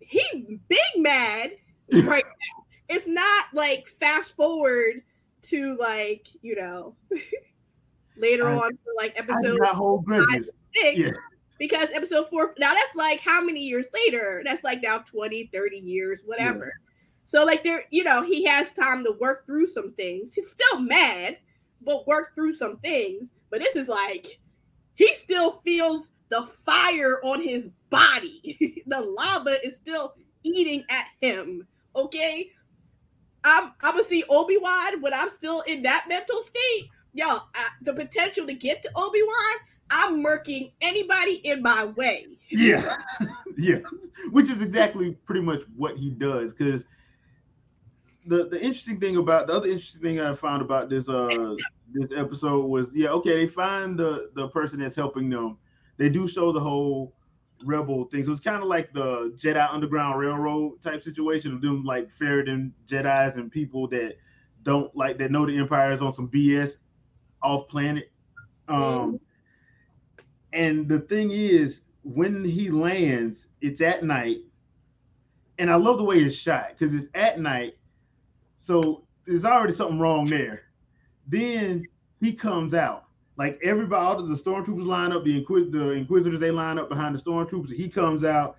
He 0.00 0.58
big 0.68 0.78
mad 0.96 1.52
right 1.92 2.24
now. 2.24 2.64
It's 2.88 3.06
not 3.06 3.46
like 3.52 3.86
fast 3.86 4.34
forward 4.34 5.02
to 5.42 5.76
like 5.76 6.26
you 6.42 6.56
know 6.56 6.94
later 8.16 8.46
I- 8.48 8.54
on 8.54 8.70
for 8.72 8.92
like 8.96 9.18
episode 9.18 9.58
not 9.60 10.42
six 10.74 10.98
Yeah. 10.98 11.10
because 11.58 11.88
episode 11.94 12.28
four 12.28 12.54
now 12.58 12.74
that's 12.74 12.96
like 12.96 13.20
how 13.20 13.40
many 13.42 13.60
years 13.60 13.86
later 13.94 14.42
that's 14.44 14.64
like 14.64 14.82
now 14.82 14.98
20 14.98 15.48
30 15.52 15.76
years 15.78 16.22
whatever 16.26 16.72
so 17.26 17.44
like 17.44 17.62
there 17.62 17.84
you 17.90 18.02
know 18.02 18.22
he 18.22 18.44
has 18.44 18.72
time 18.74 19.04
to 19.04 19.12
work 19.20 19.46
through 19.46 19.66
some 19.68 19.92
things 19.92 20.34
he's 20.34 20.50
still 20.50 20.80
mad 20.80 21.38
but 21.82 22.06
work 22.08 22.34
through 22.34 22.52
some 22.52 22.78
things 22.78 23.30
but 23.50 23.60
this 23.60 23.76
is 23.76 23.88
like 23.88 24.38
he 24.94 25.12
still 25.14 25.60
feels 25.64 26.12
the 26.30 26.48
fire 26.64 27.20
on 27.24 27.42
his 27.42 27.68
body 27.90 28.82
the 28.86 29.00
lava 29.00 29.56
is 29.64 29.76
still 29.76 30.14
eating 30.42 30.84
at 30.90 31.06
him 31.20 31.66
okay 31.96 32.50
i'm 33.44 33.72
i'm 33.82 33.92
gonna 33.92 34.02
see 34.02 34.24
obi-wan 34.28 35.00
when 35.00 35.14
i'm 35.14 35.30
still 35.30 35.62
in 35.66 35.82
that 35.82 36.04
mental 36.08 36.38
state 36.38 36.88
yo 37.14 37.38
the 37.82 37.94
potential 37.94 38.46
to 38.46 38.54
get 38.54 38.82
to 38.82 38.90
obi-wan 38.96 39.56
I'm 39.90 40.22
murking 40.22 40.72
anybody 40.80 41.36
in 41.44 41.62
my 41.62 41.86
way. 41.96 42.26
Yeah, 42.50 42.96
yeah, 43.58 43.80
which 44.30 44.48
is 44.48 44.62
exactly 44.62 45.12
pretty 45.26 45.42
much 45.42 45.64
what 45.76 45.98
he 45.98 46.08
does. 46.08 46.54
Because 46.54 46.86
the 48.24 48.48
the 48.48 48.56
interesting 48.56 48.98
thing 48.98 49.18
about 49.18 49.48
the 49.48 49.52
other 49.52 49.66
interesting 49.66 50.00
thing 50.00 50.18
I 50.18 50.32
found 50.32 50.62
about 50.62 50.88
this 50.88 51.10
uh 51.10 51.56
this 51.92 52.10
episode 52.16 52.66
was 52.66 52.94
yeah 52.94 53.08
okay 53.10 53.34
they 53.34 53.46
find 53.46 53.98
the 53.98 54.30
the 54.34 54.48
person 54.48 54.80
that's 54.80 54.96
helping 54.96 55.30
them. 55.30 55.58
They 55.96 56.08
do 56.08 56.28
show 56.28 56.52
the 56.52 56.60
whole 56.60 57.14
rebel 57.64 58.04
thing. 58.04 58.22
So 58.22 58.32
it's 58.32 58.40
kind 58.40 58.62
of 58.62 58.68
like 58.68 58.92
the 58.92 59.34
Jedi 59.36 59.72
Underground 59.72 60.18
Railroad 60.18 60.80
type 60.80 61.02
situation 61.02 61.52
of 61.52 61.60
them 61.60 61.84
like 61.84 62.08
ferreting 62.18 62.72
Jedi's 62.86 63.36
and 63.36 63.50
people 63.50 63.88
that 63.88 64.16
don't 64.62 64.94
like 64.96 65.18
that 65.18 65.30
know 65.30 65.46
the 65.46 65.56
Empire 65.56 65.92
is 65.92 66.02
on 66.02 66.14
some 66.14 66.28
BS 66.28 66.76
off 67.42 67.68
planet. 67.68 68.10
Um, 68.68 69.20
and 70.52 70.88
the 70.88 71.00
thing 71.00 71.30
is, 71.30 71.80
when 72.02 72.44
he 72.44 72.70
lands, 72.70 73.48
it's 73.60 73.80
at 73.80 74.04
night. 74.04 74.38
And 75.58 75.70
I 75.70 75.74
love 75.74 75.98
the 75.98 76.04
way 76.04 76.18
it's 76.18 76.36
shot 76.36 76.70
because 76.70 76.94
it's 76.94 77.08
at 77.14 77.40
night. 77.40 77.74
So 78.56 79.04
there's 79.26 79.44
already 79.44 79.72
something 79.72 79.98
wrong 79.98 80.26
there. 80.26 80.62
Then 81.28 81.86
he 82.20 82.32
comes 82.32 82.74
out. 82.74 83.04
Like 83.36 83.60
everybody, 83.62 84.04
all 84.04 84.20
the 84.20 84.34
stormtroopers 84.34 84.84
line 84.84 85.12
up, 85.12 85.24
the, 85.24 85.44
Inquis- 85.44 85.70
the 85.70 85.92
Inquisitors, 85.92 86.40
they 86.40 86.50
line 86.50 86.78
up 86.78 86.88
behind 86.88 87.14
the 87.14 87.22
stormtroopers. 87.22 87.72
He 87.72 87.88
comes 87.88 88.24
out, 88.24 88.56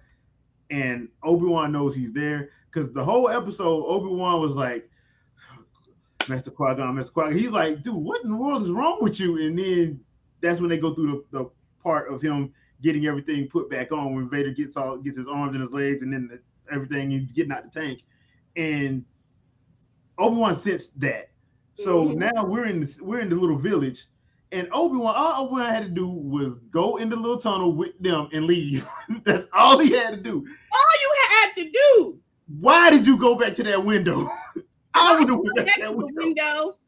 and 0.69 1.09
Obi-Wan 1.23 1.71
knows 1.73 1.93
he's 1.93 2.13
there. 2.13 2.51
Because 2.71 2.93
the 2.93 3.03
whole 3.03 3.27
episode, 3.27 3.85
Obi-Wan 3.85 4.39
was 4.39 4.53
like, 4.53 4.89
Master 6.29 6.51
Qui-Gon, 6.51 6.95
Master 6.95 7.11
Qui-Gon. 7.11 7.37
He's 7.37 7.49
like, 7.49 7.81
dude, 7.83 7.95
what 7.95 8.23
in 8.23 8.29
the 8.29 8.37
world 8.37 8.63
is 8.63 8.71
wrong 8.71 8.99
with 9.01 9.19
you? 9.19 9.45
And 9.45 9.59
then 9.59 9.99
that's 10.39 10.61
when 10.61 10.69
they 10.69 10.77
go 10.77 10.93
through 10.93 11.25
the, 11.31 11.39
the 11.39 11.49
part 11.83 12.11
of 12.11 12.21
him 12.21 12.53
getting 12.81 13.05
everything 13.05 13.47
put 13.47 13.69
back 13.69 13.91
on 13.91 14.15
when 14.15 14.29
Vader 14.29 14.51
gets 14.51 14.77
all 14.77 14.97
gets 14.97 15.17
his 15.17 15.27
arms 15.27 15.53
and 15.53 15.61
his 15.61 15.71
legs 15.71 16.01
and 16.01 16.13
then 16.13 16.27
the, 16.27 16.39
everything 16.73 17.09
he's 17.09 17.31
getting 17.31 17.51
out 17.51 17.63
the 17.63 17.69
tank. 17.69 18.03
And 18.55 19.03
Obi-Wan 20.17 20.55
sensed 20.55 20.97
that. 21.01 21.29
So 21.83 22.05
Mhm. 22.05 22.15
now 22.15 22.45
we're 22.45 22.65
in 22.65 22.79
this, 22.81 22.99
we're 23.01 23.19
in 23.19 23.29
the 23.29 23.35
little 23.35 23.57
village. 23.57 24.05
And 24.51 24.67
Obi-Wan, 24.71 25.13
all 25.15 25.45
Obi-Wan 25.45 25.69
had 25.69 25.83
to 25.83 25.89
do 25.89 26.07
was 26.07 26.55
go 26.71 26.95
in 26.97 27.09
the 27.09 27.15
little 27.15 27.39
tunnel 27.39 27.73
with 27.75 27.97
them 27.99 28.27
and 28.33 28.45
leave. 28.45 28.87
That's 29.23 29.45
all 29.53 29.77
he 29.79 29.91
had 29.91 30.11
to 30.11 30.17
do. 30.21 30.37
All 30.37 31.01
you 31.01 31.15
had 31.29 31.53
to 31.55 31.71
do 31.71 32.19
Why 32.59 32.89
did 32.89 33.05
you 33.05 33.15
go 33.17 33.35
back 33.35 33.53
to 33.55 33.63
that 33.63 33.85
window? 33.85 34.27
I 34.95 35.19
would 35.19 35.29
have 35.29 35.37
went 35.39 35.55
back 35.55 35.75
to 35.75 35.81
that 35.81 35.95
window. 35.95 36.13
window. 36.21 36.79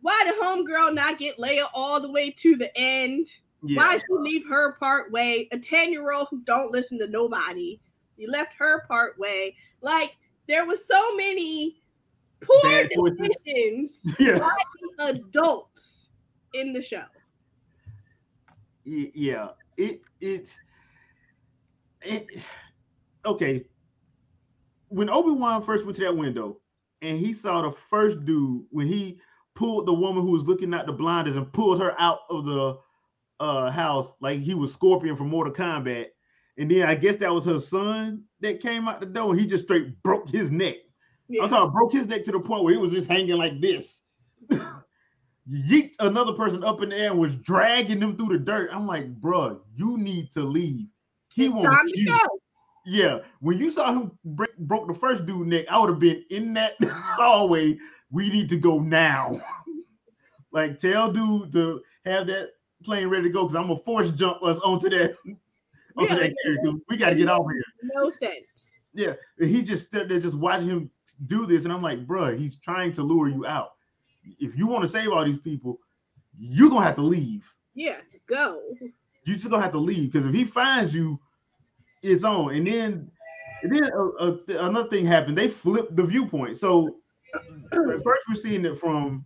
Why 0.00 0.22
did 0.24 0.40
homegirl 0.40 0.94
not 0.94 1.18
get 1.18 1.36
Leia 1.38 1.66
all 1.74 2.00
the 2.00 2.10
way 2.12 2.30
to 2.30 2.54
the 2.54 2.70
end? 2.76 3.26
Yeah. 3.64 3.76
Why 3.78 3.94
did 3.94 4.02
she 4.02 4.14
leave 4.14 4.48
her 4.48 4.74
part 4.74 5.10
way? 5.10 5.48
A 5.50 5.58
10 5.58 5.90
year 5.92 6.12
old 6.12 6.28
who 6.30 6.40
don't 6.42 6.70
listen 6.70 6.96
to 7.00 7.08
nobody. 7.08 7.80
You 8.16 8.30
left 8.30 8.52
her 8.56 8.84
part 8.86 9.18
way. 9.18 9.56
Like 9.82 10.16
there 10.46 10.64
was 10.64 10.86
so 10.86 11.16
many 11.16 11.77
poor 12.42 13.10
decisions 13.10 14.14
Yeah. 14.18 14.38
by 14.38 14.56
the 14.98 15.04
adults 15.20 16.10
in 16.54 16.72
the 16.72 16.82
show. 16.82 17.04
Yeah 18.84 19.48
it 19.78 20.02
it's 20.20 20.58
it 22.02 22.26
okay 23.24 23.64
when 24.88 25.08
obi-wan 25.08 25.62
first 25.62 25.84
went 25.84 25.96
to 25.96 26.04
that 26.04 26.16
window 26.16 26.60
and 27.00 27.18
he 27.18 27.32
saw 27.32 27.62
the 27.62 27.70
first 27.70 28.24
dude 28.24 28.64
when 28.70 28.86
he 28.86 29.20
pulled 29.54 29.86
the 29.86 29.92
woman 29.92 30.22
who 30.22 30.32
was 30.32 30.44
looking 30.44 30.74
out 30.74 30.86
the 30.86 30.92
blinders 30.92 31.36
and 31.36 31.52
pulled 31.52 31.80
her 31.80 31.94
out 32.00 32.20
of 32.28 32.44
the 32.44 32.76
uh 33.40 33.70
house 33.70 34.12
like 34.20 34.40
he 34.40 34.54
was 34.54 34.72
scorpion 34.72 35.14
from 35.14 35.28
mortal 35.28 35.52
kombat 35.52 36.06
and 36.58 36.68
then 36.70 36.82
i 36.82 36.94
guess 36.94 37.16
that 37.16 37.32
was 37.32 37.44
her 37.44 37.58
son 37.60 38.24
that 38.40 38.60
came 38.60 38.88
out 38.88 38.98
the 38.98 39.06
door 39.06 39.30
and 39.30 39.40
he 39.40 39.46
just 39.46 39.64
straight 39.64 40.02
broke 40.02 40.28
his 40.28 40.50
neck 40.50 40.76
Yeah. 41.28 41.42
I'm 41.42 41.48
talking 41.50 41.72
broke 41.72 41.92
his 41.92 42.06
neck 42.06 42.24
to 42.24 42.32
the 42.32 42.40
point 42.40 42.64
where 42.64 42.72
he 42.72 42.78
was 42.78 42.92
just 42.92 43.08
hanging 43.08 43.36
like 43.36 43.60
this. 43.60 44.00
Yeet 45.50 45.94
another 46.00 46.32
person 46.32 46.62
up 46.62 46.82
in 46.82 46.90
the 46.90 46.96
air 46.96 47.10
and 47.10 47.18
was 47.18 47.34
dragging 47.36 48.00
them 48.00 48.16
through 48.16 48.28
the 48.28 48.38
dirt. 48.38 48.70
I'm 48.72 48.86
like, 48.86 49.20
bruh, 49.20 49.58
you 49.76 49.96
need 49.96 50.30
to 50.32 50.42
leave. 50.42 50.86
He 51.34 51.46
it's 51.46 51.54
wants 51.54 51.92
you. 51.94 52.18
Yeah, 52.84 53.18
when 53.40 53.58
you 53.58 53.70
saw 53.70 53.92
him 53.92 54.12
break, 54.24 54.56
broke 54.58 54.88
the 54.88 54.94
first 54.94 55.26
dude 55.26 55.46
neck, 55.46 55.66
I 55.70 55.78
would 55.78 55.90
have 55.90 55.98
been 55.98 56.24
in 56.30 56.54
that 56.54 56.72
hallway. 56.84 57.76
We 58.10 58.30
need 58.30 58.48
to 58.48 58.56
go 58.56 58.78
now. 58.78 59.42
like, 60.52 60.78
tell 60.78 61.12
dude 61.12 61.52
to 61.52 61.82
have 62.06 62.26
that 62.28 62.52
plane 62.82 63.08
ready 63.08 63.24
to 63.24 63.30
go 63.30 63.44
because 63.44 63.56
I'm 63.56 63.68
gonna 63.68 63.80
force 63.80 64.10
jump 64.10 64.42
us 64.42 64.58
onto 64.60 64.88
that 64.90 65.16
onto 65.98 66.14
that 66.14 66.34
carrier 66.42 66.72
we 66.88 66.96
got 66.96 67.10
to 67.10 67.14
get 67.14 67.28
off 67.28 67.46
here. 67.50 67.62
No 67.94 68.08
sense. 68.10 68.72
Yeah, 68.94 69.14
and 69.38 69.50
he 69.50 69.62
just 69.62 69.88
stood 69.88 70.08
there 70.08 70.20
just 70.20 70.38
watching 70.38 70.68
him 70.68 70.90
do 71.26 71.46
this, 71.46 71.64
and 71.64 71.72
I'm 71.72 71.82
like, 71.82 72.06
bruh, 72.06 72.38
he's 72.38 72.56
trying 72.56 72.92
to 72.94 73.02
lure 73.02 73.28
you 73.28 73.46
out. 73.46 73.72
If 74.38 74.56
you 74.56 74.66
want 74.66 74.84
to 74.84 74.88
save 74.88 75.10
all 75.10 75.24
these 75.24 75.38
people, 75.38 75.80
you're 76.38 76.70
gonna 76.70 76.84
have 76.84 76.96
to 76.96 77.02
leave. 77.02 77.52
Yeah, 77.74 78.00
go. 78.26 78.60
You 79.24 79.34
just 79.34 79.50
gonna 79.50 79.62
have 79.62 79.72
to 79.72 79.78
leave 79.78 80.12
because 80.12 80.26
if 80.26 80.34
he 80.34 80.44
finds 80.44 80.94
you, 80.94 81.18
it's 82.02 82.24
on. 82.24 82.54
And 82.54 82.66
then, 82.66 83.10
and 83.62 83.74
then 83.74 83.90
uh, 83.92 84.08
uh, 84.18 84.36
th- 84.46 84.58
another 84.60 84.88
thing 84.88 85.06
happened. 85.06 85.36
They 85.36 85.48
flipped 85.48 85.96
the 85.96 86.04
viewpoint. 86.04 86.56
So 86.56 86.96
first 87.72 88.24
we're 88.28 88.34
seeing 88.34 88.64
it 88.64 88.78
from 88.78 89.24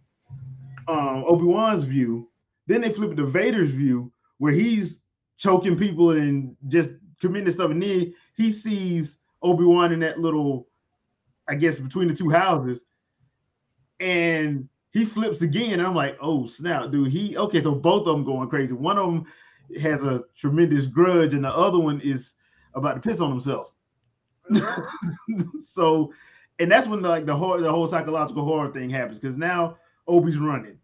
um, 0.88 1.24
Obi 1.26 1.44
Wan's 1.44 1.84
view. 1.84 2.28
Then 2.66 2.80
they 2.80 2.90
flip 2.90 3.12
it 3.12 3.16
to 3.16 3.26
Vader's 3.26 3.70
view, 3.70 4.12
where 4.38 4.52
he's 4.52 5.00
choking 5.36 5.76
people 5.76 6.10
and 6.10 6.56
just 6.68 6.92
committing 7.20 7.52
stuff. 7.52 7.70
And 7.70 7.82
then 7.82 8.14
he 8.36 8.52
sees 8.52 9.18
Obi 9.42 9.64
Wan 9.64 9.92
in 9.92 10.00
that 10.00 10.20
little, 10.20 10.68
I 11.48 11.54
guess, 11.54 11.78
between 11.78 12.08
the 12.08 12.14
two 12.14 12.30
houses, 12.30 12.82
and 14.00 14.68
he 14.92 15.04
flips 15.04 15.42
again. 15.42 15.72
And 15.72 15.82
I'm 15.82 15.94
like, 15.94 16.16
oh 16.20 16.46
snap, 16.46 16.90
dude. 16.90 17.10
He 17.10 17.36
okay. 17.36 17.62
So 17.62 17.74
both 17.74 18.06
of 18.06 18.14
them 18.14 18.24
going 18.24 18.48
crazy. 18.48 18.74
One 18.74 18.98
of 18.98 19.06
them 19.06 19.26
has 19.80 20.04
a 20.04 20.24
tremendous 20.36 20.86
grudge, 20.86 21.34
and 21.34 21.44
the 21.44 21.54
other 21.54 21.78
one 21.78 22.00
is 22.00 22.34
about 22.74 22.94
to 22.94 23.00
piss 23.00 23.20
on 23.20 23.30
himself. 23.30 23.72
so, 25.72 26.12
and 26.58 26.70
that's 26.70 26.86
when 26.86 27.02
like 27.02 27.26
the 27.26 27.34
the 27.34 27.70
whole 27.72 27.88
psychological 27.88 28.44
horror 28.44 28.72
thing 28.72 28.90
happens 28.90 29.18
because 29.18 29.36
now 29.36 29.76
Obi's 30.06 30.38
running, 30.38 30.78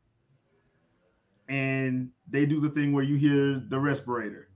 and 1.48 2.10
they 2.28 2.46
do 2.46 2.60
the 2.60 2.70
thing 2.70 2.92
where 2.92 3.04
you 3.04 3.16
hear 3.16 3.62
the 3.68 3.78
respirator, 3.78 4.48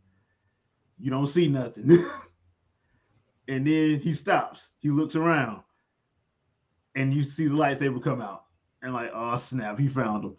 you 0.98 1.10
don't 1.10 1.26
see 1.26 1.48
nothing, 1.48 1.90
and 3.48 3.66
then 3.66 4.00
he 4.00 4.12
stops. 4.14 4.70
He 4.78 4.90
looks 4.90 5.16
around, 5.16 5.62
and 6.94 7.12
you 7.14 7.22
see 7.22 7.46
the 7.48 7.54
lightsaber 7.54 8.02
come 8.02 8.20
out, 8.20 8.44
and 8.82 8.92
like, 8.92 9.10
oh 9.14 9.36
snap, 9.36 9.78
he 9.78 9.88
found 9.88 10.24
him. 10.24 10.36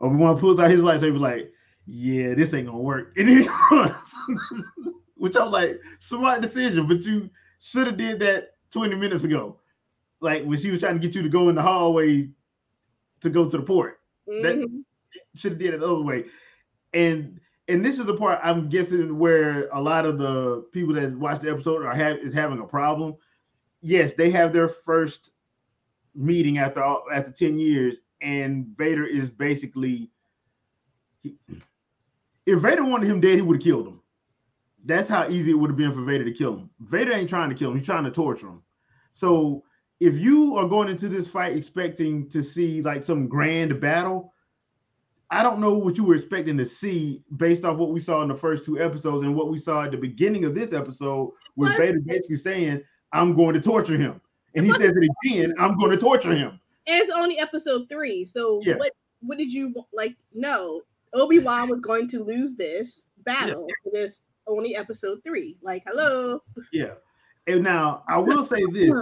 Obi 0.00 0.16
Wan 0.16 0.38
pulls 0.38 0.60
out 0.60 0.70
his 0.70 0.80
lightsaber, 0.82 1.18
like, 1.18 1.52
yeah, 1.86 2.34
this 2.34 2.54
ain't 2.54 2.66
gonna 2.66 2.78
work, 2.78 3.14
and 3.16 3.28
then. 3.28 3.94
Which 5.16 5.34
I 5.36 5.42
was 5.44 5.52
like, 5.52 5.80
smart 5.98 6.42
decision, 6.42 6.86
but 6.86 7.00
you 7.00 7.28
should 7.58 7.88
have 7.88 7.96
did 7.96 8.20
that 8.20 8.50
20 8.70 8.94
minutes 8.94 9.24
ago. 9.24 9.58
Like 10.20 10.44
when 10.44 10.58
she 10.58 10.70
was 10.70 10.78
trying 10.80 10.94
to 10.94 11.00
get 11.04 11.14
you 11.16 11.22
to 11.22 11.28
go 11.28 11.48
in 11.48 11.56
the 11.56 11.62
hallway 11.62 12.28
to 13.20 13.30
go 13.30 13.48
to 13.50 13.56
the 13.56 13.62
port. 13.62 13.98
That- 14.26 14.58
Mhm. 14.58 14.84
Should 15.34 15.52
have 15.52 15.58
did 15.58 15.74
it 15.74 15.80
the 15.80 15.86
other 15.88 16.02
way. 16.02 16.26
And 16.94 17.40
and 17.66 17.84
this 17.84 17.98
is 17.98 18.06
the 18.06 18.16
part 18.16 18.40
I'm 18.42 18.68
guessing 18.68 19.18
where 19.18 19.68
a 19.72 19.80
lot 19.80 20.06
of 20.06 20.18
the 20.18 20.62
people 20.72 20.94
that 20.94 21.12
watch 21.18 21.40
the 21.40 21.50
episode 21.50 21.84
are 21.84 21.92
have 21.94 22.18
is 22.18 22.32
having 22.32 22.60
a 22.60 22.64
problem. 22.66 23.16
Yes, 23.82 24.14
they 24.14 24.30
have 24.30 24.52
their 24.52 24.68
first 24.68 25.30
meeting 26.18 26.58
after 26.58 26.82
all, 26.82 27.04
after 27.12 27.30
10 27.30 27.58
years, 27.58 27.98
and 28.20 28.66
Vader 28.76 29.06
is 29.06 29.30
basically 29.30 30.10
he- 31.22 31.38
if 32.46 32.60
Vader 32.60 32.84
wanted 32.84 33.08
him 33.08 33.20
dead, 33.20 33.36
he 33.36 33.42
would 33.42 33.56
have 33.56 33.62
killed 33.62 33.86
him. 33.88 34.00
That's 34.84 35.08
how 35.08 35.28
easy 35.28 35.50
it 35.50 35.54
would 35.54 35.70
have 35.70 35.76
been 35.76 35.92
for 35.92 36.02
Vader 36.02 36.24
to 36.24 36.32
kill 36.32 36.56
him. 36.56 36.70
Vader 36.80 37.12
ain't 37.12 37.28
trying 37.28 37.50
to 37.50 37.54
kill 37.54 37.70
him, 37.70 37.76
he's 37.76 37.86
trying 37.86 38.04
to 38.04 38.10
torture 38.10 38.48
him. 38.48 38.62
So 39.12 39.64
if 40.00 40.14
you 40.16 40.56
are 40.56 40.68
going 40.68 40.88
into 40.88 41.08
this 41.08 41.28
fight 41.28 41.56
expecting 41.56 42.28
to 42.30 42.42
see 42.42 42.82
like 42.82 43.02
some 43.02 43.28
grand 43.28 43.80
battle, 43.80 44.32
I 45.30 45.42
don't 45.42 45.60
know 45.60 45.74
what 45.74 45.98
you 45.98 46.04
were 46.04 46.14
expecting 46.14 46.56
to 46.56 46.64
see 46.64 47.22
based 47.36 47.64
off 47.64 47.76
what 47.76 47.90
we 47.90 48.00
saw 48.00 48.22
in 48.22 48.28
the 48.28 48.34
first 48.34 48.64
two 48.64 48.80
episodes 48.80 49.24
and 49.24 49.34
what 49.34 49.50
we 49.50 49.58
saw 49.58 49.82
at 49.82 49.90
the 49.90 49.98
beginning 49.98 50.44
of 50.44 50.54
this 50.54 50.72
episode, 50.72 51.32
where 51.54 51.68
What? 51.70 51.76
Vader 51.78 52.00
basically 52.00 52.36
saying, 52.36 52.82
"I'm 53.12 53.34
going 53.34 53.54
to 53.54 53.60
torture 53.60 53.96
him," 53.96 54.20
and 54.58 54.66
he 54.66 54.72
says 54.72 54.94
it 54.96 55.10
again, 55.24 55.54
"I'm 55.58 55.76
going 55.78 55.90
to 55.90 55.96
torture 55.96 56.34
him." 56.34 56.60
And 56.86 57.00
it's 57.02 57.10
only 57.10 57.38
episode 57.38 57.88
three. 57.88 58.24
So 58.24 58.60
Yeah. 58.64 58.76
what 58.76 58.92
what 59.20 59.38
did 59.38 59.52
you 59.52 59.74
like? 59.92 60.16
No, 60.34 60.82
Obi 61.12 61.38
Wan 61.38 61.68
was 61.68 61.80
going 61.80 62.08
to 62.08 62.22
lose 62.22 62.54
this 62.54 63.10
battle. 63.24 63.66
This 63.92 64.22
only 64.46 64.76
episode 64.76 65.20
three. 65.24 65.56
Like, 65.62 65.82
hello. 65.86 66.42
Yeah. 66.72 66.94
And 67.46 67.62
now 67.62 68.04
I 68.08 68.18
will 68.18 68.44
say 68.44 68.62
this: 68.72 68.92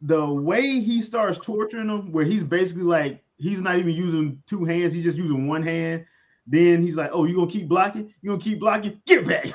the 0.00 0.26
way 0.26 0.80
he 0.80 1.00
starts 1.00 1.38
torturing 1.38 1.88
him, 1.88 2.10
where 2.12 2.24
he's 2.24 2.44
basically 2.44 2.82
like 2.84 3.22
he's 3.36 3.60
not 3.60 3.78
even 3.78 3.94
using 3.94 4.42
two 4.46 4.64
hands, 4.64 4.92
he's 4.92 5.04
just 5.04 5.18
using 5.18 5.46
one 5.46 5.62
hand. 5.62 6.04
Then 6.46 6.82
he's 6.82 6.96
like, 6.96 7.10
"Oh, 7.12 7.24
you 7.24 7.36
gonna 7.36 7.50
keep 7.50 7.68
blocking? 7.68 8.12
You 8.20 8.30
gonna 8.30 8.40
keep 8.40 8.60
blocking? 8.60 9.00
Get 9.06 9.26
back!" 9.26 9.46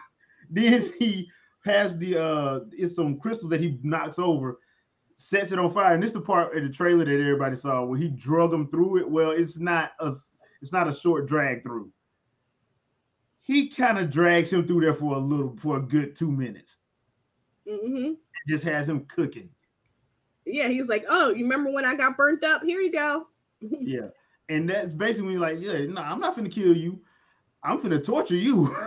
then 0.50 0.92
he 0.98 1.28
has 1.64 1.96
the 1.98 2.16
uh, 2.22 2.60
it's 2.72 2.94
some 2.94 3.18
crystals 3.18 3.50
that 3.50 3.60
he 3.60 3.78
knocks 3.82 4.18
over, 4.18 4.60
sets 5.16 5.52
it 5.52 5.58
on 5.58 5.70
fire, 5.70 5.94
and 5.94 6.02
this 6.02 6.08
is 6.10 6.14
the 6.14 6.20
part 6.20 6.56
of 6.56 6.62
the 6.62 6.68
trailer 6.70 7.04
that 7.04 7.20
everybody 7.20 7.56
saw 7.56 7.84
where 7.84 7.98
he 7.98 8.08
drug 8.08 8.52
him 8.52 8.68
through 8.68 8.98
it. 8.98 9.10
Well, 9.10 9.30
it's 9.30 9.56
not 9.58 9.92
a 10.00 10.14
it's 10.62 10.72
not 10.72 10.88
a 10.88 10.92
short 10.92 11.26
drag 11.26 11.62
through. 11.62 11.90
He 13.40 13.68
kind 13.68 13.98
of 13.98 14.10
drags 14.10 14.52
him 14.52 14.66
through 14.66 14.80
there 14.80 14.94
for 14.94 15.14
a 15.14 15.18
little 15.18 15.56
for 15.56 15.76
a 15.78 15.82
good 15.82 16.16
two 16.16 16.30
minutes 16.30 16.78
Mm-hmm. 17.68 18.12
just 18.46 18.62
has 18.64 18.88
him 18.88 19.04
cooking. 19.06 19.48
Yeah, 20.44 20.68
he 20.68 20.78
was 20.78 20.88
like, 20.88 21.04
"Oh, 21.08 21.30
you 21.30 21.42
remember 21.42 21.72
when 21.72 21.84
I 21.84 21.96
got 21.96 22.16
burnt 22.16 22.44
up? 22.44 22.62
Here 22.62 22.80
you 22.80 22.92
go." 22.92 23.26
Yeah. 23.80 24.08
And 24.48 24.68
that's 24.68 24.92
basically 24.92 25.38
like, 25.38 25.58
yeah, 25.60 25.86
no, 25.86 26.00
I'm 26.00 26.20
not 26.20 26.36
gonna 26.36 26.48
kill 26.48 26.76
you. 26.76 27.00
I'm 27.64 27.80
gonna 27.80 28.00
torture 28.00 28.36
you. 28.36 28.74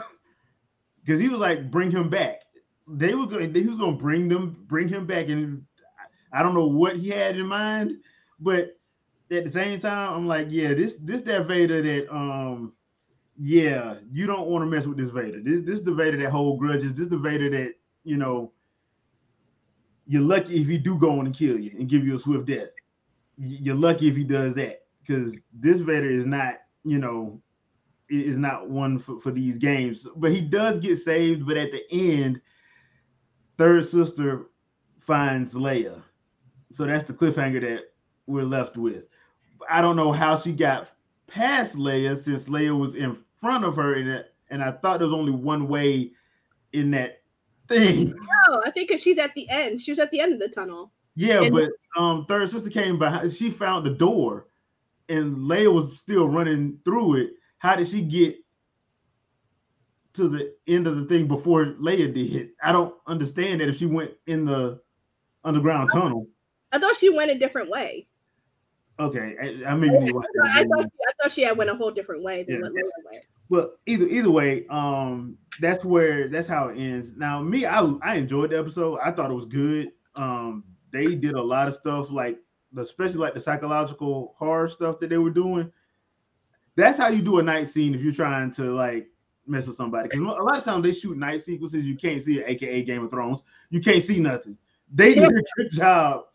Because 1.01 1.19
he 1.19 1.27
was 1.29 1.39
like, 1.39 1.71
bring 1.71 1.89
him 1.89 2.09
back. 2.09 2.43
They 2.87 3.15
were 3.15 3.25
going 3.25 3.53
he 3.53 3.63
was 3.65 3.79
gonna 3.79 3.97
bring 3.97 4.27
them, 4.27 4.63
bring 4.67 4.87
him 4.87 5.07
back. 5.07 5.29
And 5.29 5.65
I 6.31 6.43
don't 6.43 6.53
know 6.53 6.67
what 6.67 6.97
he 6.97 7.09
had 7.09 7.37
in 7.37 7.45
mind, 7.47 7.97
but 8.39 8.77
at 9.31 9.43
the 9.45 9.51
same 9.51 9.79
time, 9.79 10.13
I'm 10.13 10.27
like, 10.27 10.47
yeah, 10.49 10.73
this 10.73 10.95
this 10.95 11.21
that 11.23 11.47
Vader 11.47 11.81
that 11.81 12.13
um 12.13 12.73
yeah, 13.41 13.95
you 14.11 14.27
don't 14.27 14.47
want 14.47 14.63
to 14.63 14.65
mess 14.65 14.85
with 14.85 14.97
this 14.97 15.09
Vader. 15.09 15.39
This 15.41 15.61
this 15.61 15.79
is 15.79 15.85
the 15.85 15.93
Vader 15.93 16.17
that 16.17 16.29
hold 16.29 16.59
grudges. 16.59 16.91
This 16.91 17.01
is 17.01 17.09
the 17.09 17.17
Vader 17.17 17.49
that, 17.51 17.73
you 18.03 18.17
know, 18.17 18.51
you're 20.07 20.21
lucky 20.21 20.61
if 20.61 20.67
he 20.67 20.77
do 20.77 20.97
go 20.97 21.19
on 21.19 21.25
and 21.25 21.35
kill 21.35 21.57
you 21.59 21.71
and 21.77 21.87
give 21.87 22.05
you 22.05 22.15
a 22.15 22.19
swift 22.19 22.45
death. 22.45 22.69
You're 23.37 23.75
lucky 23.75 24.09
if 24.09 24.15
he 24.15 24.23
does 24.23 24.53
that 24.55 24.81
because 25.01 25.39
this 25.53 25.79
Vader 25.79 26.09
is 26.09 26.25
not, 26.25 26.55
you 26.83 26.97
know, 26.97 27.41
is 28.09 28.37
not 28.37 28.69
one 28.69 28.99
for, 28.99 29.19
for 29.21 29.31
these 29.31 29.57
games. 29.57 30.05
But 30.17 30.31
he 30.31 30.41
does 30.41 30.79
get 30.79 30.97
saved. 30.99 31.45
But 31.45 31.57
at 31.57 31.71
the 31.71 31.83
end, 31.91 32.41
third 33.57 33.87
sister 33.87 34.47
finds 34.99 35.53
Leia, 35.53 36.01
so 36.71 36.85
that's 36.85 37.03
the 37.03 37.13
cliffhanger 37.13 37.61
that 37.61 37.93
we're 38.27 38.43
left 38.43 38.77
with. 38.77 39.05
I 39.69 39.81
don't 39.81 39.95
know 39.95 40.11
how 40.11 40.37
she 40.37 40.51
got 40.53 40.87
past 41.27 41.75
Leia 41.75 42.21
since 42.21 42.45
Leia 42.45 42.77
was 42.77 42.95
in 42.95 43.17
front 43.39 43.65
of 43.65 43.75
her, 43.75 43.95
and 43.95 44.25
and 44.49 44.63
I 44.63 44.71
thought 44.71 44.99
there 44.99 45.07
was 45.07 45.17
only 45.17 45.31
one 45.31 45.67
way 45.67 46.11
in 46.73 46.91
that 46.91 47.21
thing. 47.67 48.13
Oh, 48.51 48.61
I 48.65 48.71
think 48.71 48.89
she's 48.97 49.19
at 49.19 49.35
the 49.35 49.47
end. 49.49 49.79
She 49.79 49.91
was 49.91 49.99
at 49.99 50.09
the 50.09 50.19
end 50.19 50.33
of 50.33 50.39
the 50.39 50.47
tunnel. 50.47 50.91
Yeah, 51.13 51.43
And- 51.43 51.53
but 51.53 51.69
um, 51.95 52.25
third 52.25 52.49
sister 52.49 52.69
came 52.69 52.97
behind. 52.97 53.31
She 53.31 53.51
found 53.51 53.85
the 53.85 53.91
door, 53.91 54.47
and 55.07 55.37
Leia 55.37 55.71
was 55.71 55.99
still 55.99 56.27
running 56.27 56.79
through 56.83 57.17
it. 57.17 57.31
How 57.59 57.75
did 57.75 57.87
she 57.87 58.01
get 58.01 58.37
to 60.13 60.27
the 60.29 60.55
end 60.67 60.87
of 60.87 60.95
the 60.95 61.05
thing 61.05 61.27
before 61.27 61.75
Leia 61.79 62.11
did? 62.11 62.51
I 62.63 62.71
don't 62.71 62.95
understand 63.05 63.61
that. 63.61 63.69
If 63.69 63.77
she 63.77 63.85
went 63.85 64.11
in 64.25 64.45
the 64.45 64.79
underground 65.43 65.89
tunnel, 65.91 66.27
I 66.71 66.79
thought 66.79 66.95
she 66.97 67.09
went 67.09 67.31
a 67.31 67.37
different 67.37 67.69
way. 67.69 68.07
okay. 68.99 69.35
I, 69.41 69.71
I 69.71 69.75
maybe 69.75 69.97
need 69.99 70.09
to 70.09 70.15
watch 70.15 70.25
that 70.33 70.51
I 70.55 70.59
again. 70.61 70.69
thought, 70.69 70.85
I 70.85 71.11
thought 71.23 71.31
she 71.31 71.41
had 71.43 71.57
went 71.57 71.69
a 71.69 71.75
whole 71.75 71.91
different 71.91 72.23
way 72.23 72.43
than 72.43 72.55
Yeah. 72.57 72.61
what 72.61 72.73
went. 73.11 73.25
Well, 73.49 73.73
either 73.87 74.07
either 74.07 74.29
way, 74.29 74.67
um, 74.69 75.35
that's 75.59 75.83
where 75.83 76.27
that's 76.27 76.47
how 76.47 76.67
it 76.67 76.77
ends. 76.77 77.13
Now, 77.15 77.41
me, 77.41 77.65
I 77.65 77.81
I 78.03 78.15
enjoyed 78.15 78.51
the 78.51 78.59
episode. 78.59 78.99
I 79.03 79.11
thought 79.11 79.31
it 79.31 79.33
was 79.33 79.45
good. 79.45 79.91
Um, 80.15 80.63
they 80.91 81.15
did 81.15 81.33
a 81.33 81.41
lot 81.41 81.67
of 81.67 81.73
stuff 81.75 82.11
like 82.11 82.37
especially 82.77 83.17
like 83.17 83.33
the 83.33 83.39
psychological 83.41 84.35
horror 84.37 84.67
stuff 84.67 84.99
that 84.99 85.09
they 85.09 85.17
were 85.17 85.31
doing. 85.31 85.71
That's 86.75 86.99
how 86.99 87.07
you 87.09 87.23
do 87.23 87.39
a 87.39 87.43
night 87.43 87.67
scene 87.67 87.95
if 87.95 88.01
you're 88.01 88.13
trying 88.13 88.51
to 88.53 88.63
like 88.71 89.07
mess 89.47 89.65
with 89.65 89.75
somebody. 89.75 90.09
Because 90.09 90.19
a 90.19 90.43
lot 90.43 90.59
of 90.59 90.63
times 90.63 90.83
they 90.83 90.93
shoot 90.93 91.17
night 91.17 91.41
sequences, 91.43 91.83
you 91.85 91.95
can't 91.95 92.21
see 92.21 92.39
it, 92.39 92.45
aka 92.47 92.83
Game 92.83 93.03
of 93.03 93.09
Thrones. 93.09 93.41
You 93.71 93.81
can't 93.81 94.03
see 94.03 94.19
nothing. 94.19 94.55
They 94.93 95.15
did 95.15 95.23
a 95.35 95.43
good 95.57 95.71
job 95.71 96.25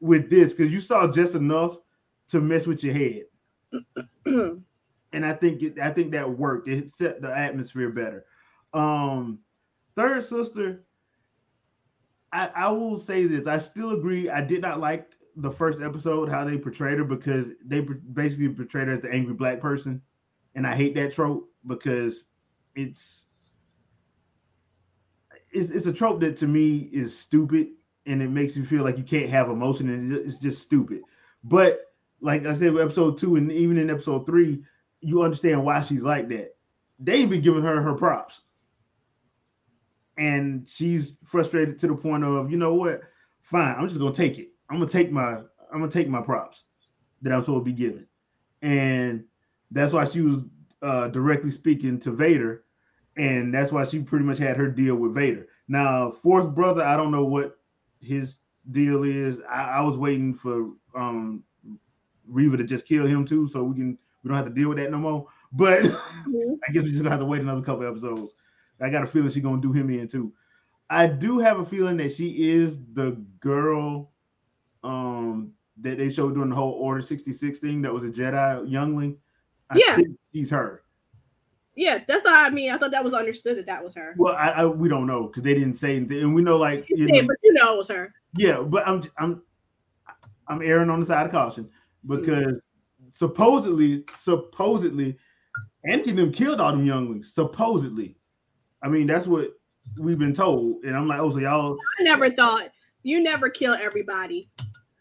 with 0.00 0.30
this 0.30 0.52
because 0.52 0.72
you 0.72 0.80
saw 0.80 1.10
just 1.10 1.34
enough 1.34 1.76
to 2.28 2.40
mess 2.40 2.66
with 2.66 2.82
your 2.82 2.94
head 2.94 3.24
and 5.14 5.24
I 5.24 5.32
think 5.32 5.62
it, 5.62 5.78
I 5.78 5.90
think 5.90 6.10
that 6.12 6.28
worked. 6.28 6.68
It 6.68 6.90
set 6.90 7.22
the 7.22 7.34
atmosphere 7.34 7.90
better. 7.90 8.26
Um, 8.74 9.38
third 9.96 10.24
sister, 10.24 10.84
I, 12.32 12.50
I 12.54 12.68
will 12.70 12.98
say 12.98 13.26
this. 13.26 13.46
I 13.46 13.58
still 13.58 13.92
agree. 13.92 14.28
I 14.28 14.40
did 14.40 14.60
not 14.60 14.80
like 14.80 15.08
the 15.36 15.50
first 15.50 15.80
episode 15.80 16.28
how 16.28 16.44
they 16.44 16.58
portrayed 16.58 16.98
her 16.98 17.04
because 17.04 17.46
they 17.64 17.80
basically 17.80 18.48
portrayed 18.48 18.88
her 18.88 18.94
as 18.94 19.02
the 19.02 19.10
angry 19.10 19.34
black 19.34 19.60
person, 19.60 20.02
and 20.56 20.66
I 20.66 20.74
hate 20.74 20.94
that 20.96 21.12
trope 21.12 21.48
because 21.66 22.26
it's 22.74 23.26
it's, 25.52 25.70
it's 25.70 25.86
a 25.86 25.92
trope 25.92 26.20
that 26.20 26.36
to 26.38 26.48
me 26.48 26.90
is 26.92 27.16
stupid 27.16 27.68
and 28.06 28.22
it 28.22 28.30
makes 28.30 28.56
you 28.56 28.64
feel 28.64 28.84
like 28.84 28.98
you 28.98 29.04
can't 29.04 29.30
have 29.30 29.48
emotion 29.48 29.88
and 29.88 30.12
it's 30.12 30.38
just 30.38 30.62
stupid. 30.62 31.02
But 31.42 31.80
like 32.20 32.46
I 32.46 32.54
said, 32.54 32.76
episode 32.76 33.18
two 33.18 33.36
and 33.36 33.50
even 33.52 33.78
in 33.78 33.90
episode 33.90 34.26
three, 34.26 34.62
you 35.00 35.22
understand 35.22 35.64
why 35.64 35.82
she's 35.82 36.02
like 36.02 36.28
that. 36.28 36.56
They 36.98 37.18
even 37.18 37.42
giving 37.42 37.62
her 37.62 37.82
her 37.82 37.94
props, 37.94 38.40
and 40.16 40.66
she's 40.68 41.16
frustrated 41.24 41.78
to 41.80 41.88
the 41.88 41.94
point 41.94 42.24
of, 42.24 42.50
you 42.50 42.56
know 42.56 42.74
what? 42.74 43.02
Fine, 43.42 43.76
I'm 43.76 43.88
just 43.88 44.00
gonna 44.00 44.14
take 44.14 44.38
it. 44.38 44.48
I'm 44.70 44.78
gonna 44.78 44.90
take 44.90 45.10
my 45.10 45.42
I'm 45.72 45.80
gonna 45.80 45.90
take 45.90 46.08
my 46.08 46.22
props 46.22 46.64
that 47.22 47.32
I'm 47.32 47.42
supposed 47.42 47.66
to 47.66 47.70
be 47.70 47.76
given, 47.76 48.06
and 48.62 49.24
that's 49.70 49.92
why 49.92 50.04
she 50.04 50.20
was 50.20 50.38
uh, 50.82 51.08
directly 51.08 51.50
speaking 51.50 51.98
to 52.00 52.12
Vader, 52.12 52.64
and 53.16 53.52
that's 53.52 53.72
why 53.72 53.84
she 53.84 54.00
pretty 54.00 54.24
much 54.24 54.38
had 54.38 54.56
her 54.56 54.68
deal 54.68 54.96
with 54.96 55.14
Vader. 55.14 55.48
Now, 55.68 56.10
fourth 56.10 56.54
brother, 56.54 56.82
I 56.82 56.96
don't 56.96 57.10
know 57.10 57.24
what 57.24 57.58
his 58.04 58.36
deal 58.70 59.04
is. 59.04 59.40
I, 59.48 59.64
I 59.64 59.80
was 59.82 59.96
waiting 59.96 60.34
for 60.34 60.70
um 60.94 61.44
Reva 62.26 62.56
to 62.56 62.64
just 62.64 62.86
kill 62.86 63.06
him 63.06 63.24
too, 63.24 63.48
so 63.48 63.62
we 63.64 63.74
can 63.74 63.98
we 64.22 64.28
don't 64.28 64.36
have 64.36 64.46
to 64.46 64.52
deal 64.52 64.68
with 64.68 64.78
that 64.78 64.90
no 64.90 64.98
more. 64.98 65.26
But 65.52 65.84
Mhm. 65.84 66.58
I 66.68 66.72
guess 66.72 66.84
we 66.84 66.90
just 66.90 67.02
gonna 67.02 67.10
have 67.10 67.20
to 67.20 67.26
wait 67.26 67.42
another 67.42 67.62
couple 67.62 67.86
episodes. 67.86 68.34
I 68.80 68.88
got 68.90 69.02
a 69.02 69.06
feeling 69.06 69.28
she's 69.30 69.42
gonna 69.42 69.60
do 69.60 69.72
him 69.72 69.90
in 69.90 70.08
too. 70.08 70.32
I 70.90 71.06
do 71.06 71.38
have 71.38 71.58
a 71.58 71.64
feeling 71.64 71.96
that 71.98 72.12
she 72.12 72.50
is 72.50 72.78
the 72.92 73.12
girl 73.40 74.12
um 74.82 75.52
that 75.80 75.98
they 75.98 76.10
showed 76.10 76.34
during 76.34 76.50
the 76.50 76.56
whole 76.56 76.72
Order 76.72 77.00
66 77.00 77.58
thing 77.58 77.82
that 77.82 77.92
was 77.92 78.04
a 78.04 78.08
Jedi 78.08 78.70
youngling. 78.70 79.18
I 79.70 79.78
Yeah. 79.78 79.96
think 79.96 80.18
she's 80.32 80.50
her. 80.50 80.83
Yeah, 81.84 81.98
that's 82.08 82.24
what 82.24 82.32
I 82.32 82.48
mean. 82.48 82.70
I 82.70 82.78
thought 82.78 82.92
that 82.92 83.04
was 83.04 83.12
understood 83.12 83.58
that 83.58 83.66
that 83.66 83.84
was 83.84 83.94
her. 83.94 84.14
Well, 84.16 84.34
I, 84.34 84.48
I 84.48 84.64
we 84.64 84.88
don't 84.88 85.06
know 85.06 85.26
because 85.26 85.42
they 85.42 85.52
didn't 85.52 85.76
say 85.76 85.96
anything, 85.96 86.20
and 86.20 86.34
we 86.34 86.40
know 86.40 86.56
like 86.56 86.88
you 86.88 87.06
Yeah, 87.06 87.20
know, 87.20 87.26
but 87.28 87.36
you 87.42 87.52
know 87.52 87.74
it 87.74 87.76
was 87.76 87.88
her. 87.88 88.10
Yeah, 88.38 88.62
but 88.62 88.88
I'm 88.88 89.02
I'm 89.18 89.42
I'm 90.48 90.62
erring 90.62 90.88
on 90.88 91.00
the 91.00 91.04
side 91.06 91.26
of 91.26 91.32
caution 91.32 91.68
because 92.06 92.58
supposedly, 93.12 94.04
supposedly, 94.18 95.18
Anakin 95.86 96.16
them 96.16 96.32
killed 96.32 96.58
all 96.58 96.70
them 96.70 96.86
younglings. 96.86 97.34
Supposedly, 97.34 98.16
I 98.82 98.88
mean 98.88 99.06
that's 99.06 99.26
what 99.26 99.50
we've 100.00 100.18
been 100.18 100.34
told, 100.34 100.84
and 100.84 100.96
I'm 100.96 101.06
like, 101.06 101.20
oh, 101.20 101.28
so 101.28 101.38
y'all. 101.38 101.76
I 102.00 102.02
never 102.02 102.30
thought 102.30 102.70
you 103.02 103.22
never 103.22 103.50
kill 103.50 103.74
everybody. 103.74 104.48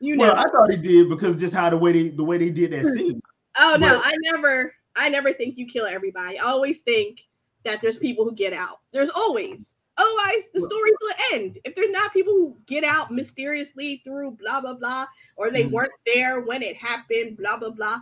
You 0.02 0.17
Well, 0.17 0.36
never. 0.36 0.50
I 0.50 0.52
thought 0.52 0.69
he 0.69 0.76
did 0.76 1.08
because 1.08 1.38
just 1.38 1.54
how 1.54 1.69
the 1.69 1.78
way 1.78 1.93
they 1.93 2.10
the 2.10 2.26
way 2.26 2.38
they 2.38 2.50
did 2.50 2.74
that 2.74 2.82
hmm. 2.82 2.93
scene. 2.93 3.22
oh 3.58 3.78
no, 3.80 4.02
I 4.04 4.17
never. 4.34 4.74
I 4.95 5.10
never 5.10 5.34
think 5.34 5.58
you 5.58 5.65
kill 5.65 5.86
everybody. 5.86 6.39
I 6.39 6.43
always 6.43 6.79
think 6.79 7.25
that 7.63 7.82
there's 7.82 7.97
people 7.97 8.25
who 8.25 8.36
get 8.36 8.53
out. 8.53 8.79
There's 8.91 9.10
always. 9.10 9.75
Otherwise, 9.97 10.49
the 10.53 10.62
stories 10.62 10.95
will 11.01 11.15
end. 11.34 11.60
If 11.65 11.75
there's 11.75 11.91
not 11.91 12.13
people 12.13 12.34
who 12.34 12.58
get 12.65 12.84
out 12.84 13.12
mysteriously 13.12 14.01
through 14.03 14.32
blah 14.32 14.60
blah 14.60 14.73
blah, 14.73 15.06
or 15.36 15.51
they 15.51 15.65
Mhm. 15.65 15.71
weren't 15.71 15.91
there 16.06 16.41
when 16.41 16.63
it 16.63 16.75
happened, 16.75 17.38
blah 17.38 17.58
blah 17.58 17.71
blah. 17.71 18.01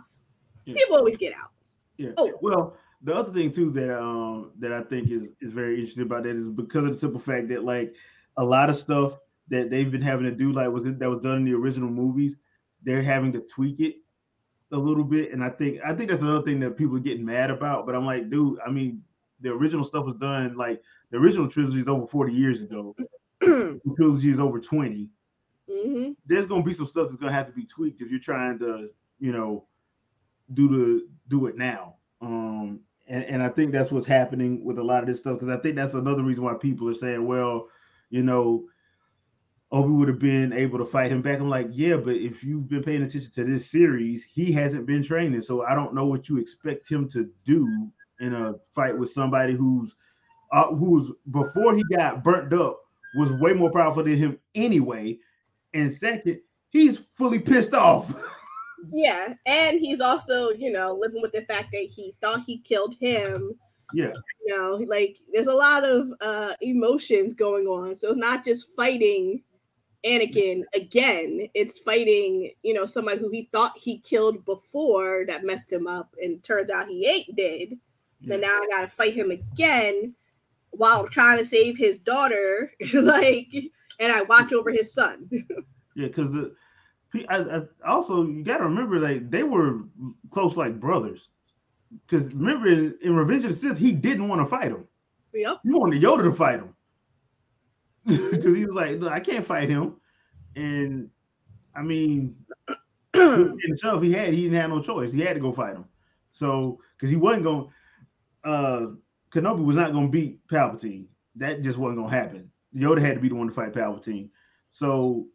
Yeah. 0.64 0.74
People 0.74 0.96
always 0.96 1.16
get 1.18 1.34
out. 1.34 1.50
Yeah. 1.98 2.12
Oh. 2.16 2.38
Well, 2.40 2.76
the 3.02 3.14
other 3.14 3.32
thing 3.32 3.50
too 3.50 3.70
that 3.72 4.00
um 4.00 4.52
that 4.58 4.72
I 4.72 4.82
think 4.82 5.10
is 5.10 5.32
is 5.40 5.52
very 5.52 5.74
interesting 5.76 6.04
about 6.04 6.22
that 6.22 6.36
is 6.36 6.48
because 6.48 6.84
of 6.86 6.92
the 6.92 6.98
simple 6.98 7.20
fact 7.20 7.48
that 7.48 7.62
like 7.62 7.94
a 8.38 8.44
lot 8.44 8.70
of 8.70 8.76
stuff 8.76 9.18
that 9.48 9.68
they've 9.70 9.90
been 9.90 10.00
having 10.00 10.24
to 10.24 10.32
do, 10.32 10.50
like 10.52 10.70
was 10.70 10.84
that 10.84 11.10
was 11.10 11.20
done 11.20 11.38
in 11.38 11.44
the 11.44 11.52
original 11.54 11.90
movies, 11.90 12.36
they're 12.82 13.02
having 13.02 13.32
to 13.32 13.40
tweak 13.40 13.80
it 13.80 13.96
a 14.72 14.78
little 14.78 15.04
bit. 15.04 15.32
And 15.32 15.42
I 15.44 15.50
think 15.50 15.80
I 15.84 15.94
think 15.94 16.10
that's 16.10 16.22
another 16.22 16.42
thing 16.44 16.60
that 16.60 16.76
people 16.76 16.96
are 16.96 17.00
getting 17.00 17.24
mad 17.24 17.50
about. 17.50 17.86
But 17.86 17.94
I'm 17.94 18.06
like, 18.06 18.30
dude, 18.30 18.58
I 18.66 18.70
mean, 18.70 19.02
the 19.40 19.50
original 19.50 19.84
stuff 19.84 20.04
was 20.04 20.16
done 20.16 20.56
like 20.56 20.82
the 21.10 21.18
original 21.18 21.48
trilogy 21.48 21.80
is 21.80 21.88
over 21.88 22.06
40 22.06 22.32
years 22.32 22.62
ago. 22.62 22.96
the 23.40 23.80
trilogy 23.96 24.30
is 24.30 24.40
over 24.40 24.58
20. 24.60 25.08
hmm 25.70 26.10
There's 26.26 26.46
gonna 26.46 26.62
be 26.62 26.72
some 26.72 26.86
stuff 26.86 27.08
that's 27.08 27.20
gonna 27.20 27.32
have 27.32 27.46
to 27.46 27.52
be 27.52 27.64
tweaked 27.64 28.00
if 28.00 28.10
you're 28.10 28.20
trying 28.20 28.58
to, 28.60 28.88
you 29.18 29.32
know, 29.32 29.66
do 30.54 30.68
the 30.68 31.08
do 31.28 31.46
it 31.46 31.56
now. 31.56 31.96
Um, 32.20 32.80
and, 33.08 33.24
and 33.24 33.42
I 33.42 33.48
think 33.48 33.72
that's 33.72 33.90
what's 33.90 34.06
happening 34.06 34.64
with 34.64 34.78
a 34.78 34.82
lot 34.82 35.02
of 35.02 35.08
this 35.08 35.18
stuff 35.18 35.38
because 35.38 35.48
I 35.54 35.60
think 35.60 35.76
that's 35.76 35.94
another 35.94 36.22
reason 36.22 36.44
why 36.44 36.54
people 36.54 36.88
are 36.88 36.94
saying, 36.94 37.26
well, 37.26 37.68
you 38.10 38.22
know, 38.22 38.64
Obi 39.72 39.90
would 39.90 40.08
have 40.08 40.18
been 40.18 40.52
able 40.52 40.78
to 40.78 40.84
fight 40.84 41.10
him 41.10 41.22
back. 41.22 41.40
I'm 41.40 41.48
like, 41.48 41.68
yeah, 41.70 41.96
but 41.96 42.16
if 42.16 42.44
you've 42.44 42.68
been 42.68 42.82
paying 42.82 43.02
attention 43.02 43.30
to 43.32 43.44
this 43.44 43.70
series, 43.70 44.22
he 44.22 44.52
hasn't 44.52 44.84
been 44.86 45.02
training, 45.02 45.40
so 45.40 45.64
I 45.64 45.74
don't 45.74 45.94
know 45.94 46.04
what 46.04 46.28
you 46.28 46.36
expect 46.36 46.90
him 46.90 47.08
to 47.08 47.30
do 47.44 47.66
in 48.20 48.34
a 48.34 48.54
fight 48.74 48.96
with 48.96 49.10
somebody 49.10 49.54
who's 49.54 49.96
uh, 50.52 50.74
who's 50.74 51.10
before 51.30 51.74
he 51.74 51.82
got 51.84 52.22
burnt 52.22 52.52
up 52.52 52.80
was 53.16 53.32
way 53.40 53.54
more 53.54 53.70
powerful 53.70 54.04
than 54.04 54.16
him 54.16 54.38
anyway. 54.54 55.18
And 55.72 55.92
second, 55.92 56.40
he's 56.70 56.98
fully 57.16 57.38
pissed 57.38 57.74
off. 57.74 58.14
Yeah, 58.92 59.34
and 59.46 59.78
he's 59.78 60.00
also, 60.00 60.50
you 60.50 60.72
know, 60.72 60.98
living 61.00 61.22
with 61.22 61.30
the 61.30 61.42
fact 61.42 61.68
that 61.70 61.88
he 61.88 62.14
thought 62.20 62.42
he 62.44 62.58
killed 62.58 62.96
him. 62.98 63.52
yeah, 63.94 64.10
You 64.44 64.58
know, 64.58 64.84
like 64.88 65.18
there's 65.32 65.46
a 65.46 65.54
lot 65.54 65.84
of 65.84 66.12
uh 66.20 66.54
emotions 66.62 67.36
going 67.36 67.68
on. 67.68 67.94
So 67.94 68.08
it's 68.08 68.18
not 68.18 68.44
just 68.44 68.74
fighting 68.74 69.40
Anakin 70.04 70.62
again. 70.74 71.48
It's 71.54 71.78
fighting, 71.78 72.50
you 72.62 72.74
know, 72.74 72.86
somebody 72.86 73.20
who 73.20 73.30
he 73.30 73.48
thought 73.52 73.72
he 73.76 73.98
killed 73.98 74.44
before 74.44 75.24
that 75.26 75.44
messed 75.44 75.72
him 75.72 75.86
up, 75.86 76.14
and 76.22 76.42
turns 76.42 76.70
out 76.70 76.88
he 76.88 77.06
ain't 77.06 77.36
dead. 77.36 77.78
yeah. 78.20 78.28
Then 78.28 78.40
now 78.40 78.48
I 78.48 78.66
gotta 78.68 78.88
fight 78.88 79.14
him 79.14 79.30
again 79.30 80.14
while 80.70 81.06
trying 81.06 81.38
to 81.38 81.46
save 81.46 81.76
his 81.76 81.98
daughter, 81.98 82.72
like, 82.94 83.52
and 84.00 84.12
I 84.12 84.22
watch 84.22 84.52
over 84.52 84.70
his 84.70 84.92
son. 84.92 85.28
Yeah, 85.94 86.06
because 86.06 86.30
the 86.30 86.54
I, 87.28 87.36
I 87.36 87.62
also 87.86 88.26
you 88.26 88.42
got 88.42 88.56
to 88.56 88.64
remember 88.64 88.98
like 88.98 89.30
they 89.30 89.42
were 89.42 89.80
close 90.30 90.56
like 90.56 90.80
brothers. 90.80 91.28
Because 92.08 92.34
remember 92.34 92.68
in, 92.68 93.14
Revenge 93.14 93.44
of 93.44 93.50
the 93.50 93.56
Sith, 93.58 93.76
he 93.76 93.92
didn't 93.92 94.28
want 94.28 94.40
to 94.40 94.46
fight 94.46 94.70
him. 94.70 94.86
yep. 95.34 95.58
He 95.62 95.68
wanted 95.70 96.02
Yoda 96.02 96.22
to 96.22 96.32
fight 96.32 96.60
him 96.60 96.74
because 98.06 98.56
he 98.56 98.64
was 98.64 98.74
like, 98.74 98.98
"Look, 99.00 99.12
I 99.12 99.20
can't 99.20 99.46
fight 99.46 99.68
him." 99.68 99.96
And 100.56 101.10
I 101.74 101.82
mean, 101.82 102.36
in 103.14 103.56
the 103.58 104.00
he 104.02 104.12
had, 104.12 104.34
he 104.34 104.44
didn't 104.44 104.60
have 104.60 104.70
no 104.70 104.82
choice. 104.82 105.12
He 105.12 105.20
had 105.20 105.34
to 105.34 105.40
go 105.40 105.52
fight 105.52 105.74
him. 105.76 105.86
So 106.32 106.80
because 106.96 107.10
he 107.10 107.16
wasn't 107.16 107.44
going, 107.44 107.68
uh, 108.44 108.86
Kenobi 109.30 109.64
was 109.64 109.76
not 109.76 109.92
going 109.92 110.06
to 110.06 110.10
beat 110.12 110.46
Palpatine. 110.48 111.06
That 111.36 111.62
just 111.62 111.78
wasn't 111.78 111.98
going 112.00 112.10
to 112.10 112.16
happen. 112.16 112.50
Yoda 112.74 113.00
had 113.00 113.14
to 113.14 113.20
be 113.20 113.28
the 113.28 113.34
one 113.34 113.48
to 113.48 113.54
fight 113.54 113.72
Palpatine. 113.72 114.30
So 114.70 115.26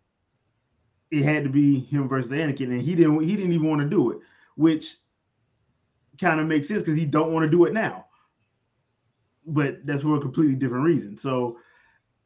it 1.12 1.24
had 1.24 1.44
to 1.44 1.50
be 1.50 1.80
him 1.80 2.08
versus 2.10 2.32
Anakin, 2.32 2.70
and 2.70 2.82
he 2.82 2.96
didn't. 2.96 3.22
He 3.22 3.36
didn't 3.36 3.54
even 3.54 3.68
want 3.68 3.82
to 3.82 3.90
do 3.90 4.12
it, 4.12 4.20
which 4.56 4.98
kind 6.20 6.40
of 6.40 6.48
makes 6.48 6.68
sense 6.68 6.82
because 6.82 6.98
he 6.98 7.06
don't 7.06 7.34
want 7.34 7.46
to 7.46 7.50
do 7.50 7.66
it 7.66 7.74
now. 7.74 8.06
But 9.46 9.86
that's 9.86 10.04
for 10.04 10.18
a 10.18 10.22
completely 10.22 10.56
different 10.56 10.84
reason. 10.84 11.16
So 11.16 11.58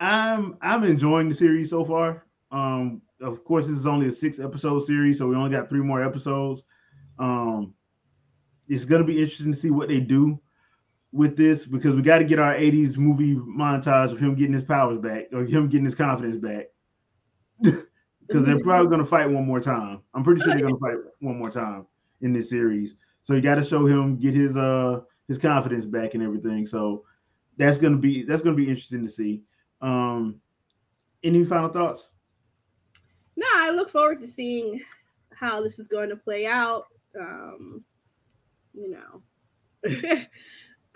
I'm 0.02 0.58
I'm 0.62 0.84
enjoying 0.84 1.30
the 1.30 1.36
series 1.36 1.70
so 1.70 1.86
far. 1.86 2.26
Um, 2.52 3.02
of 3.22 3.46
course, 3.46 3.68
this 3.68 3.78
is 3.78 3.86
only 3.86 4.08
a 4.08 4.12
six 4.12 4.40
episode 4.40 4.80
series, 4.80 5.20
so 5.20 5.28
we 5.28 5.36
only 5.36 5.52
got 5.52 5.70
three 5.70 5.82
more 5.82 6.04
episodes. 6.04 6.64
Um, 7.20 7.76
it's 8.68 8.84
gonna 8.84 9.04
be 9.04 9.22
interesting 9.22 9.52
to 9.54 9.58
see 9.58 9.70
what 9.70 9.90
they 9.90 10.00
do 10.00 10.42
with 11.12 11.38
this 11.38 11.66
because 11.66 11.94
we 11.94 12.02
got 12.02 12.20
to 12.20 12.24
get 12.24 12.40
our 12.40 12.56
80s 12.56 12.98
movie 12.98 13.36
montage 13.36 14.12
of 14.12 14.20
him 14.20 14.34
getting 14.34 14.54
his 14.54 14.64
powers 14.64 14.98
back 14.98 15.26
or 15.34 15.44
him 15.44 15.68
getting 15.68 15.86
his 15.86 15.96
confidence 15.96 16.38
back. 16.38 16.66
Because 18.28 18.46
they're 18.46 18.60
probably 18.60 18.90
gonna 18.90 19.06
fight 19.06 19.30
one 19.30 19.46
more 19.46 19.60
time. 19.60 20.02
I'm 20.14 20.24
pretty 20.24 20.40
sure 20.40 20.54
they're 20.54 20.62
gonna 20.62 20.78
fight 20.78 20.96
one 21.20 21.38
more 21.38 21.52
time 21.52 21.86
in 22.22 22.32
this 22.32 22.50
series. 22.50 22.96
So 23.24 23.34
you 23.34 23.42
got 23.42 23.56
to 23.56 23.64
show 23.64 23.86
him 23.86 24.16
get 24.16 24.34
his 24.34 24.56
uh 24.56 25.02
his 25.28 25.38
confidence 25.38 25.86
back 25.86 26.14
and 26.14 26.24
everything. 26.24 26.66
So 26.66 27.04
that's 27.58 27.78
gonna 27.78 27.98
be 27.98 28.24
that's 28.24 28.42
gonna 28.42 28.56
be 28.56 28.70
interesting 28.70 29.04
to 29.04 29.12
see. 29.12 29.44
Um, 29.82 30.42
any 31.24 31.46
final 31.46 31.70
thoughts? 31.70 32.12
No, 33.36 33.48
I 33.56 33.72
look 33.72 33.90
forward 33.90 34.22
to 34.22 34.28
seeing 34.28 34.82
how 35.34 35.62
this 35.62 35.80
is 35.80 35.88
going 35.88 36.10
to 36.10 36.16
play 36.16 36.46
out. 36.46 36.86
Um, 37.20 37.84
you 38.74 38.92
know, 38.92 40.22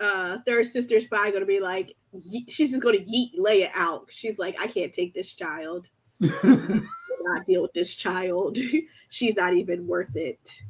uh, 0.00 0.38
third 0.46 0.66
sister 0.66 1.00
spy 1.00 1.30
going 1.30 1.40
to 1.40 1.46
be 1.46 1.60
like, 1.60 1.94
ye- 2.12 2.46
she's 2.48 2.70
just 2.70 2.82
going 2.82 2.98
to 2.98 3.04
yeet 3.04 3.38
Leia 3.38 3.70
out. 3.74 4.08
She's 4.10 4.38
like, 4.38 4.60
I 4.60 4.66
can't 4.66 4.92
take 4.92 5.14
this 5.14 5.34
child. 5.34 5.88
Not 6.20 7.46
deal 7.46 7.62
with 7.62 7.72
this 7.72 7.94
child. 7.94 8.56
she's 9.08 9.34
not 9.36 9.54
even 9.54 9.86
worth 9.86 10.14
it. 10.14 10.62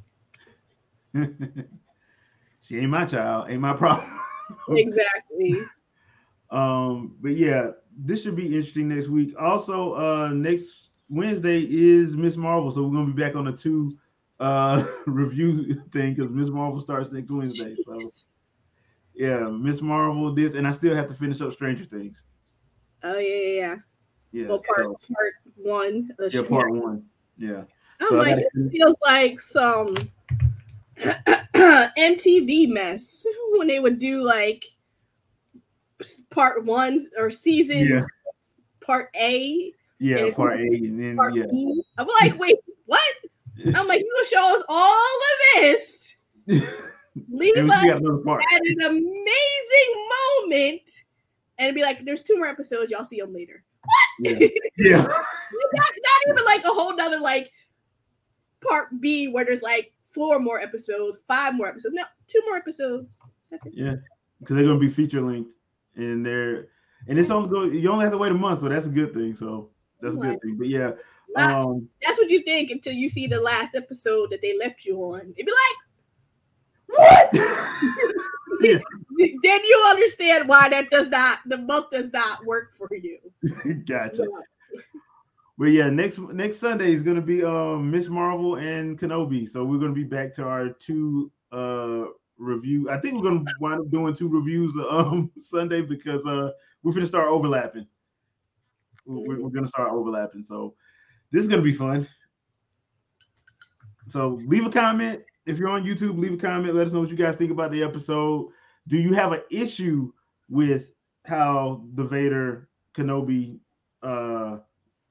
she 2.62 2.79
ain't 2.79 2.90
my 2.90 3.05
child, 3.05 3.50
ain't 3.50 3.61
my 3.61 3.74
problem. 3.74 4.11
Exactly. 4.70 5.61
Um, 6.50 7.16
but 7.20 7.33
yeah, 7.33 7.72
this 7.96 8.22
should 8.22 8.37
be 8.37 8.46
interesting 8.46 8.88
next 8.88 9.09
week. 9.09 9.35
Also, 9.40 9.94
uh, 9.94 10.28
next 10.28 10.90
Wednesday 11.09 11.66
is 11.68 12.16
Miss 12.16 12.37
Marvel, 12.37 12.70
so 12.70 12.82
we're 12.82 12.94
gonna 12.96 13.12
be 13.12 13.22
back 13.22 13.37
on 13.37 13.44
the 13.46 13.52
two 13.52 13.96
uh 14.38 14.85
review 15.06 15.74
thing 15.92 16.14
because 16.14 16.30
Miss 16.30 16.48
Marvel 16.48 16.80
starts 16.80 17.11
next 17.11 17.30
Wednesday. 17.30 17.74
So 17.85 17.98
yeah, 19.14 19.48
Miss 19.48 19.80
Marvel 19.80 20.32
this, 20.35 20.54
and 20.54 20.66
I 20.66 20.70
still 20.72 20.94
have 20.94 21.09
to 21.09 21.14
finish 21.14 21.40
up 21.40 21.52
Stranger 21.52 21.85
Things. 21.85 22.24
Oh 23.02 23.18
yeah, 23.18 23.37
yeah, 23.37 23.48
yeah. 23.61 23.76
Yeah, 24.32 24.48
Well, 24.48 24.62
part 24.66 25.00
so, 25.00 25.14
part 25.14 25.35
one. 25.56 26.11
yeah, 26.30 26.42
part 26.42 26.72
one. 26.72 27.04
Yeah, 27.38 27.62
I'm 28.00 28.09
So 28.09 28.14
like, 28.16 28.37
it 28.38 28.70
feels 28.70 28.96
like 29.04 29.40
some 29.40 29.94
MTV 31.56 32.68
mess 32.68 33.24
when 33.52 33.68
they 33.68 33.80
would 33.80 33.98
do 33.98 34.22
like 34.22 34.64
part 36.30 36.64
one 36.64 37.00
or 37.18 37.30
season 37.30 37.87
Yeah. 37.88 38.00
part 38.80 39.09
A, 39.18 39.72
yeah, 39.98 40.30
part 40.35 40.61
A, 40.61 40.64
and 40.64 41.00
then 41.00 41.16
part 41.16 41.35
yeah. 41.35 41.46
B. 41.50 41.82
I'm 41.98 42.06
like, 42.20 42.38
wait, 42.38 42.56
what? 42.87 43.00
I'm 43.74 43.88
like, 43.88 44.00
you 44.00 44.12
gonna 44.16 44.28
show 44.28 44.59
us 44.59 44.64
all 44.68 45.16
of 45.16 45.61
this? 45.62 46.14
Leave 47.30 47.56
us 47.56 47.87
got 47.87 47.96
another 47.96 48.18
part. 48.18 48.42
at 48.54 48.61
an 48.61 48.76
amazing 48.82 50.09
moment 50.44 50.90
and 51.59 51.74
be 51.74 51.82
like, 51.82 52.04
there's 52.04 52.22
two 52.22 52.37
more 52.37 52.46
episodes. 52.46 52.90
Y'all 52.90 53.04
see 53.04 53.18
them 53.18 53.32
later. 53.32 53.64
Yeah, 54.20 54.32
yeah. 54.78 54.96
not, 54.96 55.09
not 55.09 56.28
even 56.28 56.44
like 56.44 56.64
a 56.64 56.68
whole 56.68 56.94
nother 56.94 57.18
like 57.20 57.50
part 58.66 58.88
B 59.00 59.28
where 59.28 59.44
there's 59.44 59.62
like 59.62 59.92
four 60.12 60.38
more 60.38 60.61
episodes, 60.61 61.18
five 61.26 61.54
more 61.54 61.68
episodes. 61.68 61.94
No, 61.94 62.02
two 62.28 62.42
more 62.46 62.56
episodes. 62.56 63.09
That's 63.50 63.64
it. 63.64 63.72
Yeah, 63.74 63.94
because 64.40 64.56
they're 64.56 64.66
gonna 64.66 64.78
be 64.78 64.88
feature 64.90 65.22
length, 65.22 65.56
and 65.96 66.24
they're 66.24 66.68
and 67.09 67.18
it's 67.18 67.30
only 67.30 67.48
go. 67.48 67.64
You 67.64 67.90
only 67.90 68.04
have 68.04 68.12
to 68.12 68.18
wait 68.18 68.32
a 68.32 68.35
month, 68.35 68.61
so 68.61 68.68
that's 68.68 68.87
a 68.87 68.90
good 68.90 69.14
thing. 69.14 69.35
So 69.35 69.70
that's 70.00 70.14
a 70.14 70.18
good 70.18 70.40
thing. 70.42 70.56
But 70.59 70.68
yeah, 70.68 70.92
um, 71.37 71.88
that's 72.02 72.18
what 72.18 72.30
you 72.30 72.40
think 72.42 72.70
until 72.70 72.94
you 72.94 73.09
see 73.09 73.26
the 73.26 73.40
last 73.40 73.74
episode 73.74 74.30
that 74.30 74.42
they 74.42 74.56
left 74.59 74.85
you 74.85 74.98
on. 74.98 75.32
It'd 75.37 75.46
be 75.46 75.52
like, 75.52 76.98
what? 76.98 77.35
like, 78.61 78.82
then 79.42 79.61
you 79.64 79.87
understand 79.88 80.48
why 80.48 80.68
that 80.70 80.88
does 80.90 81.09
not, 81.09 81.38
the 81.46 81.59
month 81.59 81.90
does 81.90 82.12
not 82.12 82.44
work 82.46 82.72
for 82.76 82.88
you. 82.90 83.18
gotcha. 83.87 84.24
But 85.59 85.66
yeah, 85.66 85.88
next 85.88 86.18
next 86.18 86.59
Sunday 86.59 86.92
is 86.92 87.02
gonna 87.02 87.22
be 87.22 87.42
um 87.42 87.90
Miss 87.90 88.09
Marvel 88.09 88.56
and 88.56 88.98
Kenobi. 88.98 89.48
So 89.48 89.64
we're 89.64 89.78
gonna 89.78 89.92
be 89.92 90.04
back 90.04 90.35
to 90.35 90.44
our 90.44 90.68
two 90.70 91.30
uh 91.50 92.04
review. 92.38 92.90
I 92.90 92.99
think 92.99 93.14
we're 93.14 93.31
gonna 93.31 93.44
wind 93.61 93.81
up 93.81 93.90
doing 93.90 94.14
two 94.14 94.29
reviews 94.29 94.77
um 94.90 95.31
Sunday 95.38 95.83
because 95.83 96.25
uh 96.27 96.51
we're 96.83 96.92
gonna 96.92 97.07
start 97.07 97.29
overlapping. 97.29 97.87
We're, 99.07 99.40
we're 99.40 99.51
gonna 99.51 99.68
start 99.68 99.92
overlapping. 99.92 100.42
So 100.42 100.75
this 101.31 101.42
is 101.42 101.49
gonna 101.49 101.62
be 101.62 101.72
fun. 101.72 102.07
So 104.09 104.38
leave 104.46 104.66
a 104.66 104.70
comment 104.70 105.22
if 105.46 105.59
you're 105.59 105.68
on 105.68 105.85
YouTube. 105.85 106.18
Leave 106.18 106.35
a 106.35 106.37
comment. 106.37 106.75
Let 106.75 106.87
us 106.87 106.92
know 106.92 107.01
what 107.01 107.11
you 107.11 107.16
guys 107.16 107.37
think 107.37 107.51
about 107.51 107.70
the 107.70 107.83
episode. 107.83 108.51
Do 108.88 108.99
you 108.99 109.14
have 109.14 109.33
an 109.33 109.42
issue 109.51 110.12
with 110.49 110.92
how 111.25 111.85
the 111.94 112.05
Vader 112.05 112.68
Kenobi 112.96 113.59
uh 114.03 114.59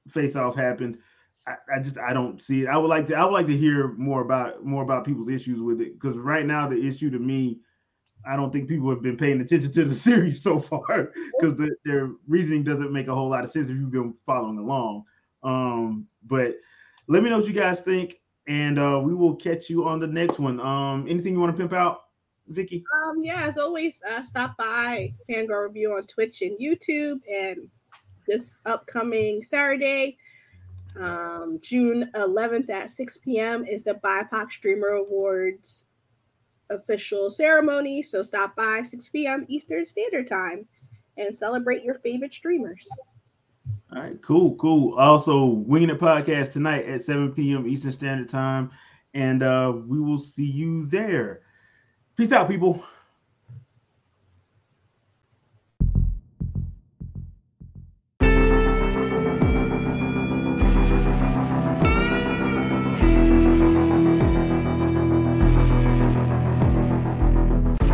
face 0.08 0.36
off 0.36 0.56
happened? 0.56 0.98
I, 1.46 1.76
I 1.76 1.78
just 1.80 1.98
I 1.98 2.12
don't 2.12 2.42
see 2.42 2.62
it. 2.62 2.68
I 2.68 2.76
would 2.76 2.88
like 2.88 3.06
to 3.08 3.14
I 3.14 3.24
would 3.24 3.32
like 3.32 3.46
to 3.46 3.56
hear 3.56 3.88
more 3.96 4.22
about 4.22 4.64
more 4.64 4.82
about 4.82 5.04
people's 5.04 5.28
issues 5.28 5.60
with 5.60 5.80
it 5.80 5.98
because 5.98 6.16
right 6.16 6.44
now 6.44 6.68
the 6.68 6.86
issue 6.86 7.10
to 7.10 7.18
me 7.18 7.60
I 8.26 8.34
don't 8.34 8.52
think 8.52 8.68
people 8.68 8.90
have 8.90 9.02
been 9.02 9.16
paying 9.16 9.40
attention 9.40 9.72
to 9.72 9.84
the 9.84 9.94
series 10.08 10.42
so 10.42 10.58
far 10.58 11.12
because 11.38 11.56
the, 11.56 11.74
their 11.84 12.10
reasoning 12.26 12.64
doesn't 12.64 12.92
make 12.92 13.08
a 13.08 13.14
whole 13.14 13.28
lot 13.28 13.44
of 13.44 13.50
sense 13.50 13.70
if 13.70 13.76
you've 13.76 13.92
been 13.92 14.14
following 14.24 14.58
along. 14.58 15.04
Um, 15.42 16.06
but 16.26 16.56
let 17.06 17.22
me 17.22 17.30
know 17.30 17.38
what 17.38 17.46
you 17.46 17.52
guys 17.52 17.80
think, 17.80 18.20
and 18.48 18.78
uh, 18.78 19.00
we 19.02 19.14
will 19.14 19.36
catch 19.36 19.70
you 19.70 19.86
on 19.86 20.00
the 20.00 20.08
next 20.08 20.40
one. 20.40 20.60
Um, 20.60 21.06
anything 21.08 21.34
you 21.34 21.40
want 21.40 21.56
to 21.56 21.60
pimp 21.60 21.72
out, 21.72 22.00
Vikki? 22.48 22.84
Um, 23.04 23.22
yeah, 23.22 23.42
as 23.46 23.56
always, 23.56 24.02
uh, 24.10 24.24
stop 24.24 24.56
by 24.56 25.14
Fangirl 25.30 25.68
Review 25.68 25.94
on 25.94 26.06
Twitch 26.08 26.42
and 26.42 26.58
YouTube, 26.58 27.20
and 27.30 27.68
this 28.26 28.56
upcoming 28.66 29.44
Saturday, 29.44 30.18
um, 30.98 31.58
June 31.62 32.10
11th 32.14 32.70
at 32.70 32.90
6 32.90 33.18
p.m. 33.18 33.64
is 33.64 33.84
the 33.84 33.94
BIPOC 33.94 34.50
Streamer 34.50 34.88
Awards 34.88 35.86
official 36.70 37.30
ceremony. 37.30 38.02
So 38.02 38.22
stop 38.22 38.56
by 38.56 38.82
6 38.82 39.08
p.m. 39.10 39.46
Eastern 39.48 39.86
Standard 39.86 40.28
Time 40.28 40.66
and 41.16 41.34
celebrate 41.34 41.82
your 41.82 41.98
favorite 42.00 42.34
streamers. 42.34 42.88
All 43.94 44.02
right, 44.02 44.20
cool, 44.20 44.56
cool. 44.56 44.94
Also, 44.94 45.44
Winging 45.44 45.90
It 45.90 46.00
podcast 46.00 46.52
tonight 46.52 46.86
at 46.86 47.02
7 47.02 47.32
p.m. 47.32 47.66
Eastern 47.66 47.92
Standard 47.92 48.28
Time, 48.28 48.70
and 49.14 49.42
uh, 49.42 49.72
we 49.86 50.00
will 50.00 50.18
see 50.18 50.44
you 50.44 50.86
there. 50.86 51.42
Peace 52.16 52.32
out, 52.32 52.48
people. 52.48 52.84